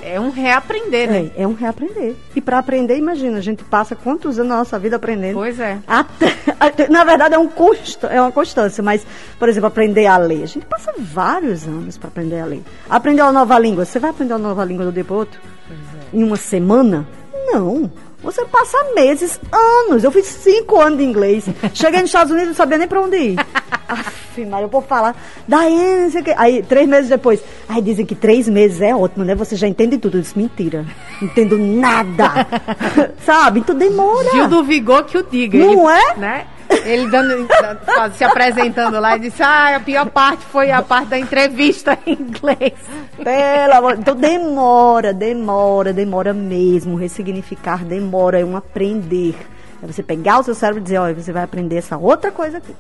[0.02, 1.30] é um reaprender, né?
[1.36, 2.14] É, é um reaprender.
[2.34, 5.34] E para aprender, imagina, a gente passa quantos anos da nossa vida aprendendo.
[5.34, 5.78] Pois é.
[5.86, 9.06] Até- até- na verdade, é, um custo, é uma constância, mas,
[9.38, 10.42] por exemplo, aprender a ler.
[10.42, 12.62] A gente passa vários anos para aprender a ler.
[12.88, 13.84] Aprender uma nova língua.
[13.84, 15.40] Você vai aprender uma nova língua do para outro?
[15.70, 16.16] é.
[16.16, 17.06] Em uma semana?
[17.46, 17.90] Não.
[18.22, 20.04] Você passa meses, anos.
[20.04, 21.44] Eu fiz cinco anos de inglês.
[21.74, 23.36] Cheguei nos Estados Unidos e não sabia nem para onde ir.
[23.88, 25.14] Aff, Maria, o povo fala,
[25.46, 26.34] Daiane, não sei o quê.
[26.36, 29.34] Aí, três meses depois, aí dizem que três meses é ótimo, né?
[29.34, 30.18] Você já entende tudo.
[30.18, 30.86] Eu disse, mentira.
[31.20, 32.46] Não entendo nada.
[33.26, 33.60] Sabe?
[33.60, 34.30] Então demora.
[34.30, 35.58] Gil do Vigor que o diga.
[35.58, 36.16] Não ele, é?
[36.16, 36.46] Né?
[36.84, 37.48] Ele dando,
[38.16, 42.12] se apresentando lá e disse: Ah, a pior parte foi a parte da entrevista em
[42.12, 42.74] inglês.
[43.16, 43.98] Pelo amor.
[43.98, 46.96] Então demora, demora, demora mesmo.
[46.96, 49.34] Ressignificar demora, é um aprender.
[49.82, 52.58] É você pegar o seu cérebro e dizer, olha, você vai aprender essa outra coisa
[52.58, 52.74] aqui.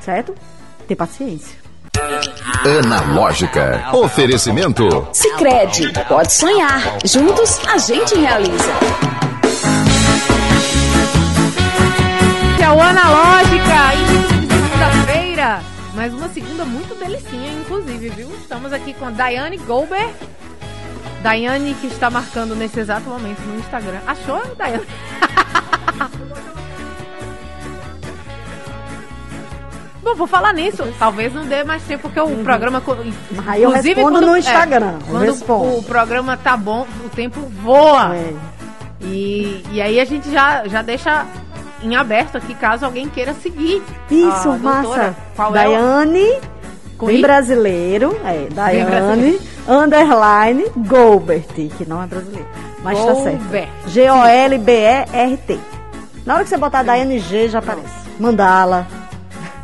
[0.00, 0.34] Certo?
[0.86, 1.62] Ter paciência.
[2.64, 3.88] Analógica.
[3.92, 5.08] Oferecimento.
[5.12, 6.98] Sicredi, pode sonhar.
[7.04, 9.21] Juntos a gente realiza.
[12.74, 15.60] O Analógica, início de segunda-feira.
[15.94, 18.30] Mas uma segunda muito delicinha, inclusive, viu?
[18.40, 20.12] Estamos aqui com a Daiane Goldberg.
[21.22, 23.98] Daiane que está marcando nesse exato momento no Instagram.
[24.06, 24.86] Achou, Daiane?
[30.02, 30.82] Bom, vou falar nisso.
[30.98, 32.42] Talvez não dê mais tempo, porque o Uhum.
[32.42, 32.82] programa.
[33.46, 35.78] Aí eu inclusive, respondo quando- no é, Instagram, eu quando respondo.
[35.78, 38.16] o programa tá bom, o tempo voa.
[38.16, 38.32] É.
[39.02, 41.24] E, e aí a gente já, já deixa
[41.82, 43.82] em aberto aqui, caso alguém queira seguir.
[44.10, 44.58] Isso, a doutora.
[44.62, 45.16] massa.
[45.36, 46.38] Qual é o- Daiane,
[47.04, 49.40] bem brasileiro, é, Daiane, brasileiro.
[49.68, 52.46] underline, Golbert, que não é brasileiro,
[52.82, 53.40] mas tá Golbert.
[53.50, 53.88] certo.
[53.88, 55.60] G-O-L-B-E-R-T.
[56.24, 58.02] Na hora que você botar Daiane G, já aparece.
[58.20, 58.86] Mandala.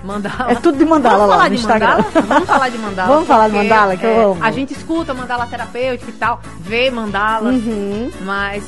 [0.02, 0.52] Mandala.
[0.52, 1.88] É tudo de mandala Vamos lá falar no de Instagram.
[1.96, 2.22] mandala?
[2.26, 3.09] Vamos falar de mandala.
[3.09, 4.38] Vamos falar de mandala, que eu é, amo.
[4.40, 8.11] A gente escuta mandala terapêutica e tal, vê mandalas, Uhum.
[8.22, 8.64] mas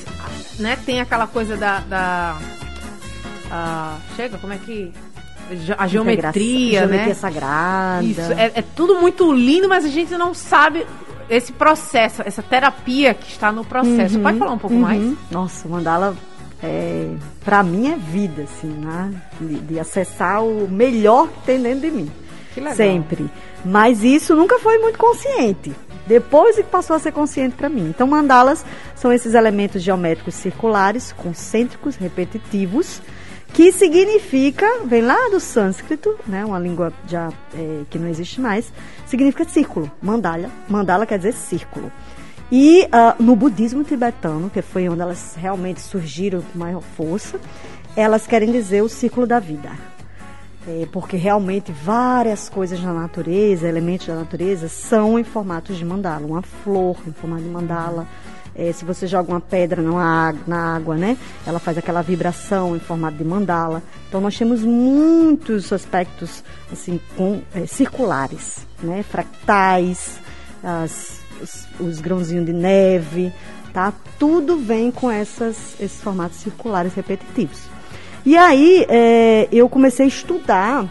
[0.59, 1.79] né, tem aquela coisa da.
[1.89, 2.37] da
[3.51, 4.93] a- chega, como é que.
[5.79, 7.15] A geometria, Geometria né?
[7.15, 8.05] sagrada.
[8.05, 10.87] Isso, é, é tudo muito lindo, mas a gente não sabe
[11.29, 14.19] esse processo, essa terapia que está no processo.
[14.21, 14.83] Pode falar um pouco Uhum.
[14.83, 15.17] mais?
[15.31, 16.17] Nossa, o mandala,
[16.63, 17.11] é,
[17.45, 19.13] pra mim, é vida, assim, né?
[19.41, 22.11] De, de acessar o melhor que tem dentro de mim.
[22.55, 22.77] Que legal.
[22.77, 23.29] Sempre.
[23.65, 25.73] Mas isso nunca foi muito consciente.
[26.07, 27.89] Depois que passou a ser consciente para mim.
[27.89, 33.01] Então, mandalas são esses elementos geométricos circulares, concêntricos, repetitivos,
[33.53, 38.73] que significa, vem lá do sânscrito, né, uma língua já é, que não existe mais,
[39.07, 39.91] significa círculo.
[40.01, 41.91] Mandala, mandala quer dizer círculo.
[42.53, 47.39] E ah, no budismo tibetano, que foi onde elas realmente surgiram com maior força,
[47.97, 49.71] elas querem dizer o círculo da vida.
[50.67, 56.27] É, porque realmente várias coisas na natureza, elementos da natureza, são em formatos de mandala.
[56.27, 58.07] Uma flor em formato de mandala.
[58.55, 61.17] É, se você joga uma pedra na água, na água, né?
[61.47, 63.83] Ela faz aquela vibração em formato de mandala.
[64.09, 69.03] Então nós temos muitos aspectos assim com, é, circulares, né?
[69.03, 70.19] Fractais,
[70.63, 73.33] as- os, os grãozinhos de neve,
[73.73, 73.93] tá?
[74.19, 77.61] Tudo vem com essas, esses formatos circulares repetitivos.
[78.27, 80.87] E aí é, eu comecei a estudar.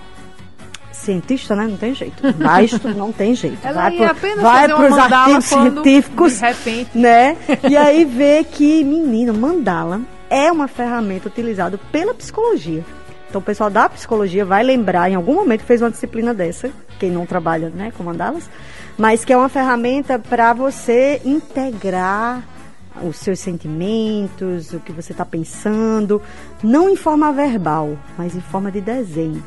[1.00, 1.66] Cientista, né?
[1.68, 2.22] Não tem jeito.
[2.38, 3.58] Vai estudar, não tem jeito.
[3.66, 7.38] Ela vai ia pro- vai pros mandala artigos científicos, de repente- né?
[7.70, 12.84] E aí vê que, menino, mandala é uma ferramenta utilizada pela psicologia.
[13.30, 17.12] Então o pessoal da psicologia vai lembrar, em algum momento fez uma disciplina dessa, quem
[17.12, 18.50] não trabalha né, com mandalas,
[18.98, 22.44] mas que é uma ferramenta para você integrar
[23.04, 26.22] os seus sentimentos, o que você está pensando,
[26.64, 29.44] não em forma verbal, mas em forma de desenho.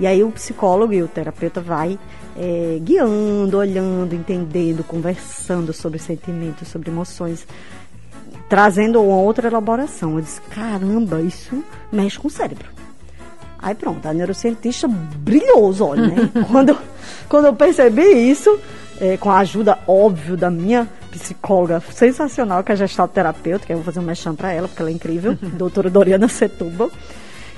[0.00, 1.98] E aí o psicólogo e o terapeuta vai
[2.34, 7.46] eh, guiando, olhando, entendendo, conversando sobre sentimentos, sobre emoções,
[8.48, 10.14] trazendo uma outra elaboração.
[10.16, 12.66] Eu disse, caramba, isso mexe com o cérebro.
[13.58, 16.30] Aí pronto, a neurocientista brilhou os olhos, né?
[16.50, 16.78] quando,
[17.28, 18.58] quando eu percebi isso,
[18.98, 23.76] eh, com a ajuda, óbvio, da minha psicóloga sensacional, que é a gestalterapeuta, que eu
[23.76, 26.90] vou fazer um mexão pra ela, porque ela é incrível, doutora Doriana Setúbal.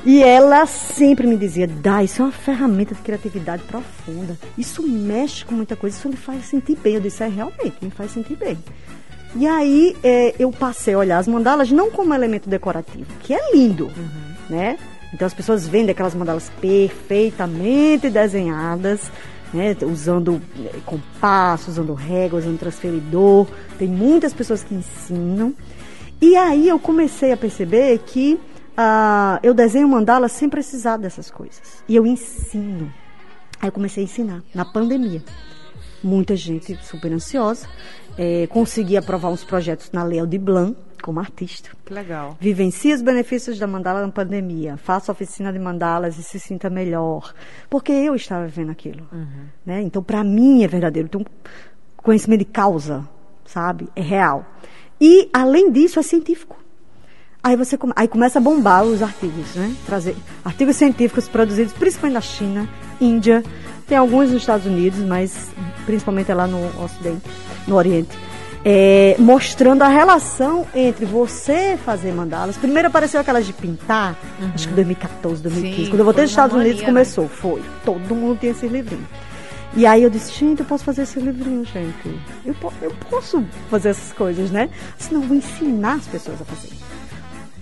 [0.04, 4.36] E ela sempre me dizia, Dá, isso é uma ferramenta de criatividade profunda.
[4.58, 6.94] Isso mexe com muita coisa, isso lhe faz sentir bem.
[6.94, 8.58] Eu disse, é realmente, me faz sentir bem.
[9.34, 13.52] E aí eh, eu passei a olhar as mandalas não como elemento decorativo, que é
[13.54, 13.90] lindo,
[14.50, 14.76] né?
[15.14, 19.00] Então as pessoas vendem aquelas mandalas perfeitamente desenhadas,
[19.54, 19.74] né?
[19.82, 23.46] Usando eh, compasso, usando régua, usando transferidor.
[23.78, 25.54] Tem muitas pessoas que ensinam.
[26.20, 28.38] E aí eu comecei a perceber que
[28.76, 31.82] ah, eu desenho mandala sem precisar dessas coisas.
[31.88, 32.92] E eu ensino.
[33.60, 35.22] Aí eu comecei a ensinar, na pandemia.
[36.02, 37.68] Muita gente super ansiosa.
[38.18, 41.70] Eh, consegui aprovar uns projetos na Leo de Blanc, como artista.
[41.84, 42.36] Que legal.
[42.40, 44.76] Vivencie os benefícios da mandala na pandemia.
[44.76, 47.32] Faça oficina de mandalas e se sinta melhor.
[47.70, 49.06] Porque eu estava vivendo aquilo.
[49.64, 49.82] Né?
[49.82, 51.06] Então, para mim, é verdadeiro.
[51.06, 51.24] Então,
[51.96, 53.08] conhecimento de causa,
[53.44, 53.88] sabe?
[53.94, 54.44] É real.
[55.00, 56.61] E, além disso, é científico.
[57.42, 59.74] Aí você come- aí começa a bombar os artigos, né?
[59.84, 62.68] Trazer artigos científicos produzidos principalmente na China,
[63.00, 63.42] Índia,
[63.88, 65.50] tem alguns nos Estados Unidos, mas
[65.84, 67.22] principalmente é lá no Ocidente,
[67.66, 68.16] no Oriente,
[68.64, 72.56] é, mostrando a relação entre você fazer mandalas.
[72.56, 74.16] Primeiro apareceu aquelas de pintar,
[74.54, 75.76] acho que 2014, 2015.
[75.80, 75.84] Uhum.
[75.84, 76.92] Sim, Quando eu voltei dos Estados Unidos mania, né?
[76.92, 77.60] começou, foi.
[77.84, 79.06] Todo mundo tinha esses livrinhos.
[79.74, 82.20] E aí eu disse, gente, eu posso fazer esse livrinho, gente.
[82.44, 84.68] Eu, eu posso fazer essas coisas, né?
[84.96, 86.68] Senão eu vou ensinar as pessoas a fazer.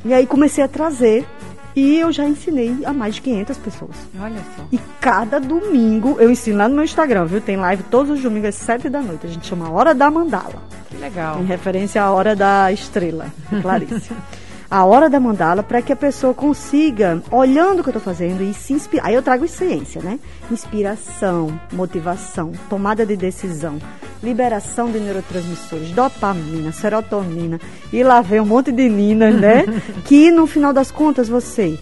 [0.04, 1.26] E aí comecei a trazer
[1.74, 3.96] e eu já ensinei a mais de 500 pessoas.
[4.20, 4.64] Olha só.
[4.72, 7.40] E cada domingo, eu ensino lá no meu Instagram, viu?
[7.40, 9.26] Tem live todos os domingos às 7 da noite.
[9.26, 10.62] A gente chama Hora da Mandala.
[10.88, 11.40] Que legal.
[11.40, 13.26] Em referência à Hora da Estrela,
[13.62, 14.10] Clarice.
[14.70, 18.42] a Hora da Mandala para que a pessoa consiga, olhando o que eu estou fazendo
[18.42, 19.06] e se inspirar.
[19.06, 20.18] Aí eu trago ciência, né?
[20.50, 23.78] Inspiração, motivação, tomada de decisão,
[24.22, 27.60] liberação de neurotransmissores, dopamina, serotonina.
[27.92, 29.64] E lá vem um monte de ninas, né?
[30.06, 31.76] que no final das contas você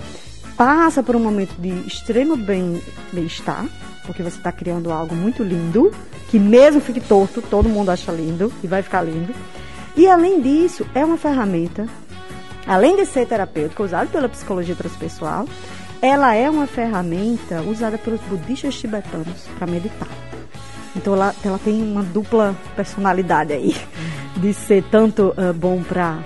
[0.56, 2.82] passa por um momento de extremo bem-
[3.12, 3.66] bem-estar,
[4.06, 5.92] porque você está criando algo muito lindo,
[6.30, 9.34] que mesmo fique torto, todo mundo acha lindo e vai ficar lindo.
[9.94, 11.86] E além disso, é uma ferramenta,
[12.68, 15.46] além de ser terapêutica, usada pela psicologia transpessoal,
[16.00, 20.08] ela é uma ferramenta usada pelos budistas tibetanos para meditar.
[20.94, 23.74] Então ela, ela tem uma dupla personalidade aí,
[24.36, 26.18] de ser tanto ah, bom para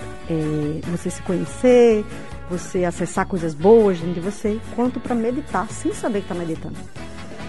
[0.90, 2.04] você se conhecer,
[2.48, 6.76] você acessar coisas boas dentro de você, quanto para meditar sem saber que está meditando.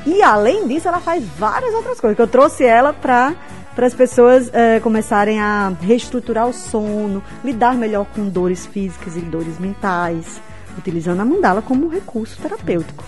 [0.05, 3.33] E além disso, ela faz várias outras coisas, que eu trouxe ela para
[3.75, 9.21] para as pessoas eh, começarem a reestruturar o sono, lidar melhor com dores físicas e
[9.21, 10.41] dores mentais,
[10.77, 13.03] utilizando a mandala como recurso terapêutico.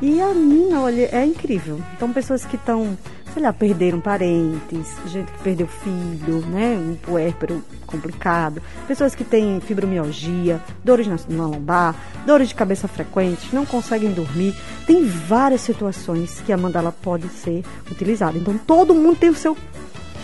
[0.00, 1.80] E a mina, olha, é incrível.
[1.96, 2.96] Então, pessoas que estão,
[3.34, 6.78] sei lá, perderam parentes, gente que perdeu filho, né?
[6.78, 13.52] Um puérpero complicado, pessoas que têm fibromialgia, dores na, na lombar, dores de cabeça frequentes,
[13.52, 14.54] não conseguem dormir.
[14.86, 18.38] Tem várias situações que a mandala pode ser utilizada.
[18.38, 19.56] Então, todo mundo tem o seu,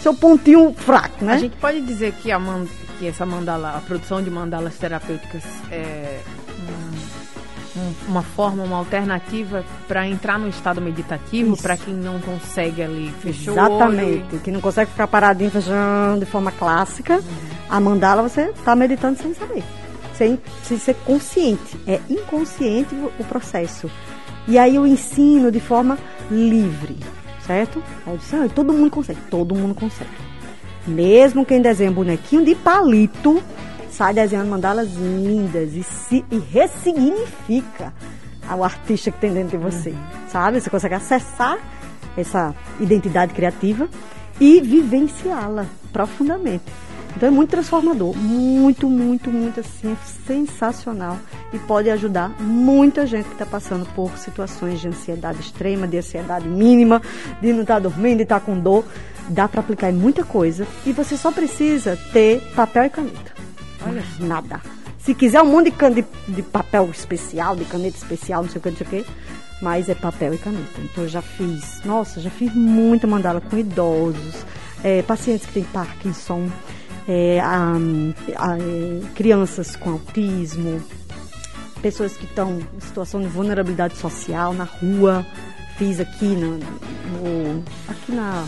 [0.05, 1.33] seu pontinho fraco, né?
[1.35, 2.67] A gente pode dizer que, a man-
[2.99, 6.21] que essa mandala, a produção de mandalas terapêuticas é
[7.77, 12.83] um- um- uma forma, uma alternativa para entrar no estado meditativo, para quem não consegue
[12.83, 14.39] ali fechar o Exatamente.
[14.45, 17.21] Que não consegue ficar paradinho fechando de forma clássica.
[17.69, 19.65] A mandala você está meditando sem saber.
[20.15, 21.77] Sem, sem ser consciente.
[21.87, 23.91] É inconsciente o, o processo.
[24.47, 25.99] E aí eu ensino de forma
[26.31, 26.97] livre.
[27.47, 27.83] Certo?
[28.07, 29.21] Aí eu disse, ah, todo mundo consegue.
[29.31, 30.11] Todo mundo consegue.
[30.87, 33.43] Mesmo quem desenha bonequinho de palito,
[33.91, 37.93] sai desenhando mandalas lindas e, se, e ressignifica
[38.57, 39.95] o artista que tem dentro de você,
[40.29, 40.61] sabe?
[40.61, 41.59] Você consegue acessar
[42.17, 43.89] essa identidade criativa
[44.41, 46.65] e vivenciá-la profundamente.
[47.17, 49.97] Então é muito transformador, muito, muito, muito assim, é
[50.27, 51.17] sensacional
[51.53, 56.49] e pode ajudar muita gente que está passando por situações de ansiedade extrema, de ansiedade
[56.49, 57.01] mínima,
[57.41, 58.85] de não estar dormindo, de estar com dor.
[59.29, 63.33] Dá para aplicar em muita coisa e você só precisa ter papel e caneta.
[63.87, 64.61] Olha, nada.
[64.99, 68.59] Se quiser um monte de, can- de, de papel especial, de caneta especial, não sei
[68.59, 69.07] o que, não sei o que,
[69.63, 70.81] mas é papel e caneta.
[70.83, 74.45] Então eu já fiz, nossa, já fiz muita mandala com idosos,
[74.83, 76.49] eh, pacientes que têm Parkinson,
[77.09, 77.75] eh, a-
[78.37, 80.83] a- crianças com autismo,
[81.83, 85.25] pessoas que estão em situação de vulnerabilidade social na rua.
[85.77, 88.45] Fiz aqui na, no, aqui na,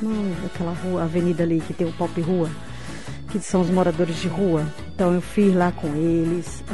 [0.00, 2.48] não, aquela rua, avenida ali que tem o Pop Rua,
[3.30, 4.66] que são os moradores de rua.
[4.94, 6.64] Então eu fiz lá com eles.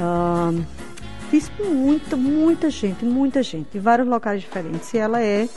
[1.30, 4.94] fiz com muita, muita gente, muita gente, em vários locais diferentes.
[4.94, 5.48] E ela é.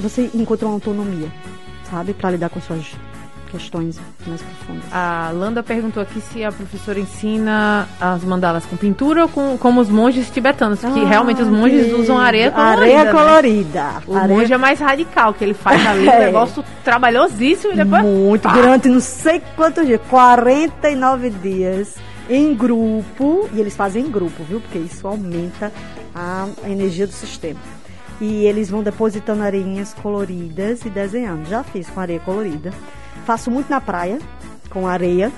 [0.00, 1.32] Você encontra uma autonomia,
[1.88, 2.12] sabe?
[2.12, 2.84] Para lidar com suas
[3.56, 4.84] questões mais profundas.
[4.92, 9.80] A Landa perguntou aqui se a professora ensina as mandalas com pintura ou com, como
[9.80, 12.82] os monges tibetanos, Ah, realmente os monges que- usam areia colorida.
[12.82, 13.12] Areia né?
[13.12, 13.86] colorida.
[14.06, 16.26] O Areia monge é mais radical, que ele faz ali um É.
[16.26, 18.02] negócio trabalhosíssimo e depois.
[18.02, 18.52] Muito, pá.
[18.52, 21.94] durante não sei quantos dias, 49 dias
[22.28, 24.60] em grupo, e eles fazem em grupo, viu?
[24.60, 25.72] Porque isso aumenta
[26.14, 27.60] a energia do sistema.
[28.20, 31.46] E eles vão depositando areinhas coloridas e desenhando.
[31.48, 32.72] Já fiz com areia colorida.
[33.26, 34.18] Faço muito na praia,
[34.70, 35.30] com areia.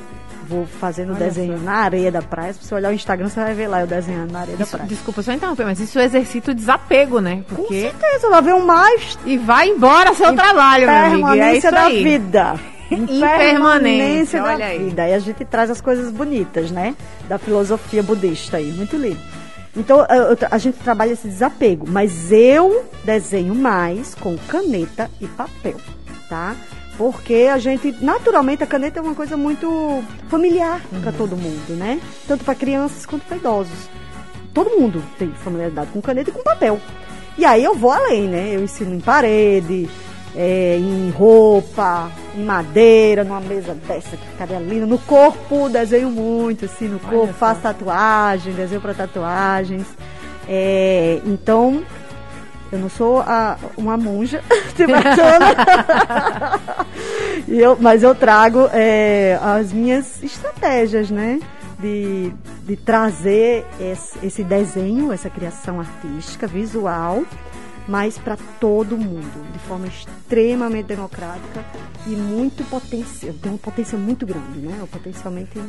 [0.49, 1.65] Vou fazendo Olha desenho só.
[1.65, 2.53] na areia da praia.
[2.55, 4.77] Se você olhar o Instagram, você vai ver lá eu desenhando na areia da Isso,
[4.77, 4.89] praia.
[4.89, 7.45] desculpa só interromper, mas isso exercita o desapego, né?
[7.51, 7.81] Com Porque.
[7.83, 11.09] certeza, vai ver o mais E vai embora seu trabalho, meu amigo.
[11.11, 12.03] e É Permanência isso da aí.
[12.03, 12.55] vida.
[12.91, 14.79] Impermanência, da olha aí.
[14.85, 15.03] vida.
[15.03, 16.95] Aí a gente traz as coisas bonitas, né?
[17.29, 18.73] Da filosofia budista aí.
[18.73, 19.19] Muito lindo.
[19.77, 20.05] Então,
[20.51, 25.77] a gente trabalha esse desapego, mas eu desenho mais com caneta e papel,
[26.29, 26.57] tá?
[26.99, 32.01] Porque a gente, naturalmente, a caneta é uma coisa muito familiar para todo mundo, né?
[32.27, 33.89] Tanto para crianças quanto para idosos.
[34.53, 36.81] Todo mundo tem familiaridade com caneta e com papel.
[37.39, 38.51] E aí eu vou além, né?
[38.53, 39.89] Eu ensino em parede,
[40.35, 44.85] é, em roupa, em madeira, numa mesa dessa que ficaria linda.
[44.85, 49.87] No corpo, desenho muito, assim, no corpo, faço tatuagem, desenho para tatuagens.
[50.49, 51.85] É, então,
[52.71, 54.43] eu não sou a- uma monja
[54.77, 55.55] tibetana,
[57.49, 61.41] eu, mas eu trago é, as minhas estratégias, né?
[61.79, 62.33] De,
[62.65, 67.23] de trazer esse, esse desenho, essa criação artística, visual,
[67.87, 71.65] mas para todo mundo, de forma extremamente democrática
[72.05, 73.33] e muito potencial.
[73.41, 74.77] Tem um potencial muito grande, né?
[74.91, 75.61] Potencialmente.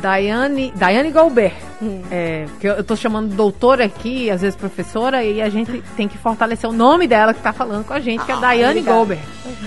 [0.00, 1.52] Daiane, Daiane Galber.
[1.82, 2.02] Hum.
[2.10, 6.06] É, que eu, eu tô chamando doutora aqui, às vezes professora, e a gente tem
[6.08, 8.70] que fortalecer o nome dela que tá falando com a gente, que é Ah, Daiane
[8.80, 8.96] obrigada.
[8.96, 9.18] Galber.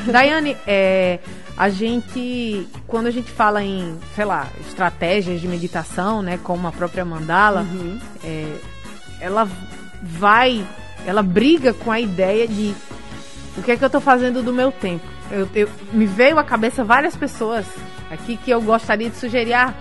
[0.07, 1.19] Daiane, é,
[1.57, 2.67] a gente.
[2.87, 7.61] quando a gente fala em, sei lá, estratégias de meditação, né, como a própria mandala,
[7.61, 7.99] Uhum.
[8.23, 8.55] é,
[9.19, 9.47] ela
[10.01, 10.65] vai,
[11.05, 12.73] ela briga com a ideia de
[13.57, 15.05] o que é que eu tô fazendo do meu tempo.
[15.29, 17.65] Eu, eu- me veio à cabeça várias pessoas
[18.09, 19.73] aqui que eu gostaria de sugerir, ah,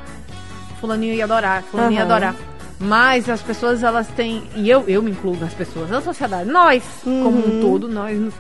[0.81, 2.13] fulaninho ia adorar, fulaninho ia Aham.
[2.15, 2.37] adorar.
[2.79, 6.83] Mas as pessoas, elas têm, e eu, eu me incluo nas pessoas, a sociedade, nós,
[7.05, 7.61] como um Uhum.
[7.61, 8.33] todo, nós nos,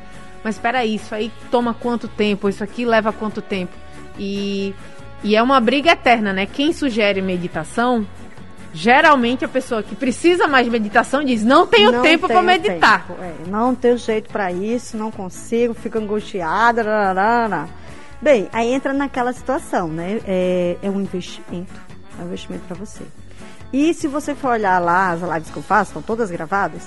[0.42, 2.48] mas espera isso aí toma quanto tempo?
[2.48, 3.72] Isso aqui leva quanto tempo?
[4.18, 4.74] E,
[5.22, 6.46] e é uma briga eterna, né?
[6.46, 8.06] Quem sugere meditação,
[8.72, 13.06] geralmente a pessoa que precisa mais de meditação diz: não tenho Não tempo para meditar.
[13.06, 16.82] tempo, é, não tenho jeito para isso, não consigo, fico angustiada.
[18.22, 20.20] Bem, aí entra naquela situação, né?
[20.26, 21.89] É, é um investimento.
[22.20, 23.02] É um investimento para você.
[23.72, 26.82] E se você for olhar lá, as lives que eu faço, estão todas gravadas.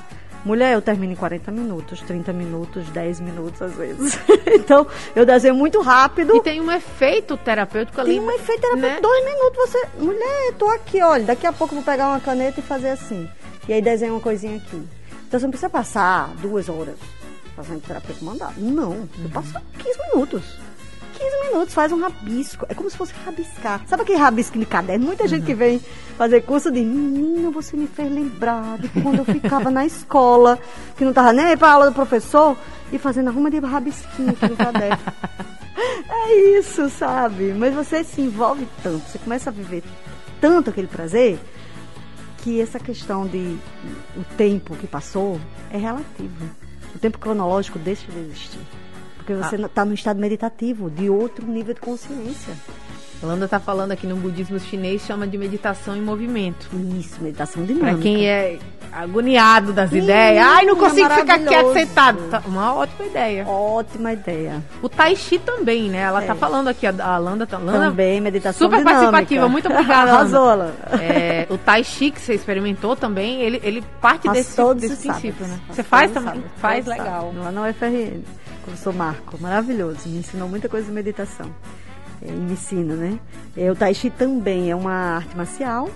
[0.46, 4.20] Mulher, eu termino em 40 minutos, 30 minutos, 10 minutos às vezes.
[4.46, 6.36] então, eu desenho muito rápido.
[6.36, 8.12] E tem um efeito terapêutico ali.
[8.12, 8.96] Tem um efeito terapêutico.
[8.96, 9.02] né?
[9.02, 9.88] Dois minutos você.
[9.98, 11.24] Mulher, eu tô aqui, olha.
[11.24, 13.28] Daqui a pouco eu vou pegar uma caneta e fazer assim.
[13.68, 14.86] E aí desenha uma coisinha aqui.
[15.28, 16.98] Então você não precisa passar duas horas
[17.56, 18.54] fazendo terapia mandado.
[18.58, 19.08] Não.
[19.16, 20.44] Você passa 15 minutos.
[21.54, 22.66] 15 minutos, faz um rabisco.
[22.68, 23.82] É como se fosse rabiscar.
[23.88, 25.06] Sabe aquele rabisco de caderno?
[25.06, 25.80] Muita gente que vem
[26.18, 30.60] fazer curso de menina, você me fez lembrar de quando eu ficava na escola,
[30.98, 32.58] que não tava nem aí pra aula do professor,
[32.92, 34.98] e fazendo arruma de rabisquinho aqui no caderno.
[35.76, 37.54] É isso, sabe?
[37.54, 39.84] Mas você se envolve tanto, você começa a viver
[40.40, 41.40] tanto aquele prazer,
[42.38, 43.58] que essa questão de
[44.16, 45.42] o tempo que passou
[45.72, 46.50] é relativo.
[46.96, 48.60] O tempo cronológico deixa de existir.
[49.24, 52.54] Porque você está no estado meditativo, de outro nível de consciência.
[53.22, 56.68] Landa tá falando aqui no budismo chinês, chama de meditação em movimento.
[57.00, 58.02] Isso, meditação dinâmica.
[58.02, 58.60] quem é
[58.92, 62.20] agoniado das Hum, ideias, ai, não é consigo ficar quieto sentado.
[62.30, 63.48] Tá, uma ótima ideia.
[63.48, 64.62] Ótima ideia.
[64.82, 66.00] O Tai Chi também, né?
[66.00, 66.36] Ela tá É.
[66.36, 67.58] falando aqui, a, a Landa tá.
[67.58, 69.00] Landa, Também, meditação super dinâmica.
[69.10, 70.12] participativa, muito obrigada.
[70.38, 70.72] Alan.
[71.02, 75.08] É, o Tai Chi que você experimentou também, ele, ele parte Faço desse, todos desse
[75.08, 75.48] princípio, sábados.
[75.70, 75.74] né?
[75.74, 76.34] Você faz também?
[76.34, 77.06] sábados, Faz legal.
[77.32, 77.44] sábados.
[77.46, 78.22] Lá na UFRN.
[78.64, 80.08] Professor Marco, maravilhoso.
[80.08, 81.54] Me ensinou muita coisa de meditação.
[82.22, 83.20] É, E me ensina, né?
[83.56, 85.90] É, o Tai Chi também é uma arte marcial,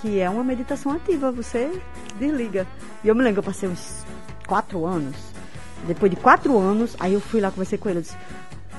[0.00, 1.30] que é uma meditação ativa.
[1.32, 1.70] Você
[2.18, 2.66] desliga.
[3.02, 4.04] E eu me lembro eu passei uns
[4.46, 5.16] quatro anos.
[5.86, 7.98] Depois de quatro anos, aí eu fui lá, conversei com ele.
[7.98, 8.16] Eu disse,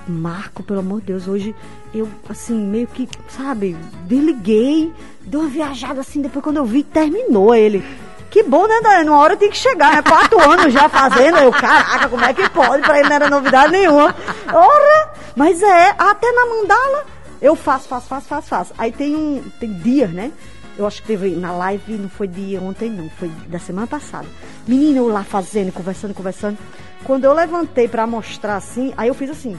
[0.07, 1.55] Marco, pelo amor de Deus, hoje
[1.93, 3.75] eu, assim, meio que, sabe,
[4.05, 7.83] desliguei, dei uma viajada assim, depois quando eu vi, terminou ele.
[8.29, 9.09] Que bom, né, Daiane?
[9.09, 10.01] Uma hora tem que chegar, né?
[10.01, 11.37] Quatro anos já fazendo.
[11.37, 12.83] Eu, caraca, como é que pode?
[12.83, 14.15] Pra ele não era novidade nenhuma.
[14.53, 15.11] Ora!
[15.35, 17.05] Mas é, até na mandala,
[17.41, 18.73] eu faço, faço, faço, faço, faço.
[18.77, 20.31] Aí tem um, tem dias, né?
[20.77, 24.25] Eu acho que teve na live, não foi de ontem, não, foi da semana passada.
[24.67, 26.57] Menina, eu lá fazendo, conversando, conversando.
[27.03, 29.57] Quando eu levantei pra mostrar assim, aí eu fiz assim,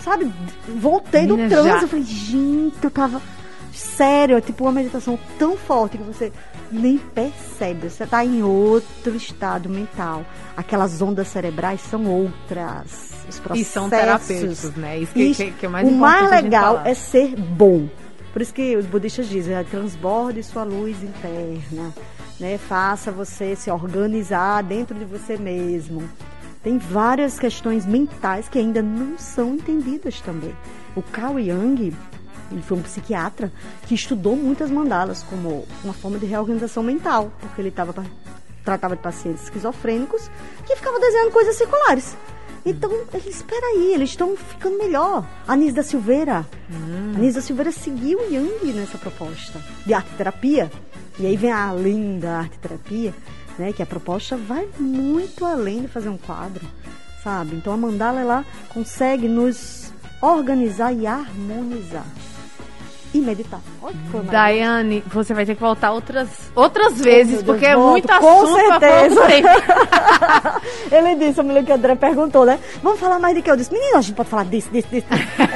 [0.00, 0.32] sabe?
[0.68, 1.76] Voltei do Menina, trânsito.
[1.76, 1.82] já.
[1.82, 3.20] Eu falei, gente, eu tava.
[3.72, 6.30] Sério, é tipo uma meditação tão forte que você
[6.72, 7.88] nem percebe.
[7.90, 10.24] Você tá em outro estado mental.
[10.56, 13.12] Aquelas ondas cerebrais são outras.
[13.28, 13.68] Os processos.
[13.68, 14.98] E são terapêuticos, né?
[14.98, 17.88] Isso que, que, que é mais o mais legal é ser bom.
[18.32, 21.92] Por isso que os budistas dizem, é, transborde sua luz interna,
[22.40, 22.56] né?
[22.56, 26.02] Faça você se organizar dentro de você mesmo.
[26.62, 30.54] Tem várias questões mentais que ainda não são entendidas também.
[30.94, 31.92] O Carl Jung,
[32.52, 33.52] ele foi um psiquiatra
[33.86, 37.94] que estudou muitas mandalas como uma forma de reorganização mental, porque ele tava,
[38.64, 40.30] tratava de pacientes esquizofrênicos
[40.66, 42.16] que ficavam desenhando coisas circulares.
[42.64, 45.26] Então, ele, espera aí, eles estão ficando melhor.
[45.48, 46.46] Anis da Silveira.
[46.70, 50.70] A Anis da Silveira seguiu Jung nessa proposta de arte-terapia.
[51.18, 53.12] E aí vem a linda arte-terapia,
[53.58, 53.72] né?
[53.72, 56.64] Que a proposta vai muito além de fazer um quadro,
[57.22, 57.56] sabe?
[57.56, 62.06] Então, a mandala, ela consegue nos organizar e harmonizar.
[63.14, 63.60] E meditar.
[64.30, 68.14] Daiane, você vai ter que voltar outras, outras vezes, Deus, porque é volto, muito com
[68.14, 69.20] assunto pra certeza.
[70.90, 72.58] Ele disse, me lembro que o André perguntou, né?
[72.82, 73.50] Vamos falar mais de que?
[73.50, 75.06] Eu disse, menino, a gente pode falar disso, disso, disso.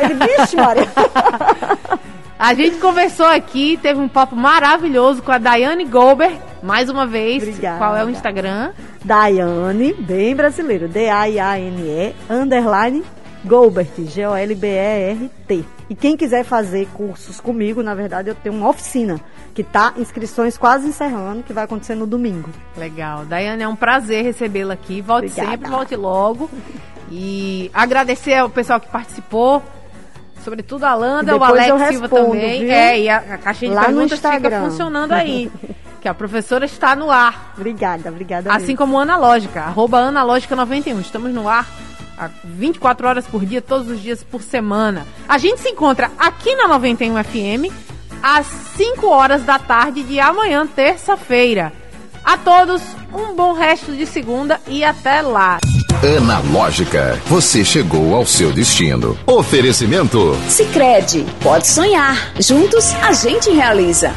[0.01, 0.87] Ele, vixe, Maria.
[2.39, 6.33] A gente conversou aqui, teve um papo maravilhoso com a Daiane Gober,
[6.63, 7.43] mais uma vez.
[7.43, 7.79] Obrigada.
[7.79, 8.73] Qual é o Instagram?
[9.03, 13.03] Daiane, bem brasileiro, D-A-I-A-N-E, underline,
[13.43, 15.76] Golbert, G-O-L-B-E-R-T.
[15.89, 19.21] E quem quiser fazer cursos comigo, na verdade, eu tenho uma oficina,
[19.55, 22.51] que tá inscrições quase encerrando, que vai acontecer no domingo.
[22.77, 23.25] Legal.
[23.25, 25.01] Daiane, é um prazer recebê-la aqui.
[25.01, 25.51] Volte Obrigada.
[25.51, 26.51] sempre, volte logo.
[27.09, 29.63] E agradecer ao pessoal que participou.
[30.43, 32.61] Sobretudo a Landa, o Alex eu Silva respondo, também.
[32.61, 32.73] viu?
[32.73, 35.51] É, e a, a caixinha de Lá perguntas fica funcionando aí.
[36.01, 37.53] que a professora está no ar.
[37.57, 38.51] Obrigada, obrigada.
[38.53, 38.79] Assim mesmo.
[38.79, 41.01] como Analógica, arroba Analógica91.
[41.01, 41.67] Estamos no ar
[42.45, 45.07] 24 horas por dia, todos os dias por semana.
[45.29, 47.73] A gente se encontra aqui na 91 FM
[48.23, 48.47] às
[48.77, 51.73] 5 horas da tarde de amanhã, terça-feira.
[52.25, 55.59] A todos, um bom resto de segunda e até lá.
[56.19, 59.17] Analógica, você chegou ao seu destino.
[59.27, 60.37] Oferecimento.
[60.49, 62.33] Sicredi, pode sonhar.
[62.39, 64.13] Juntos a gente realiza.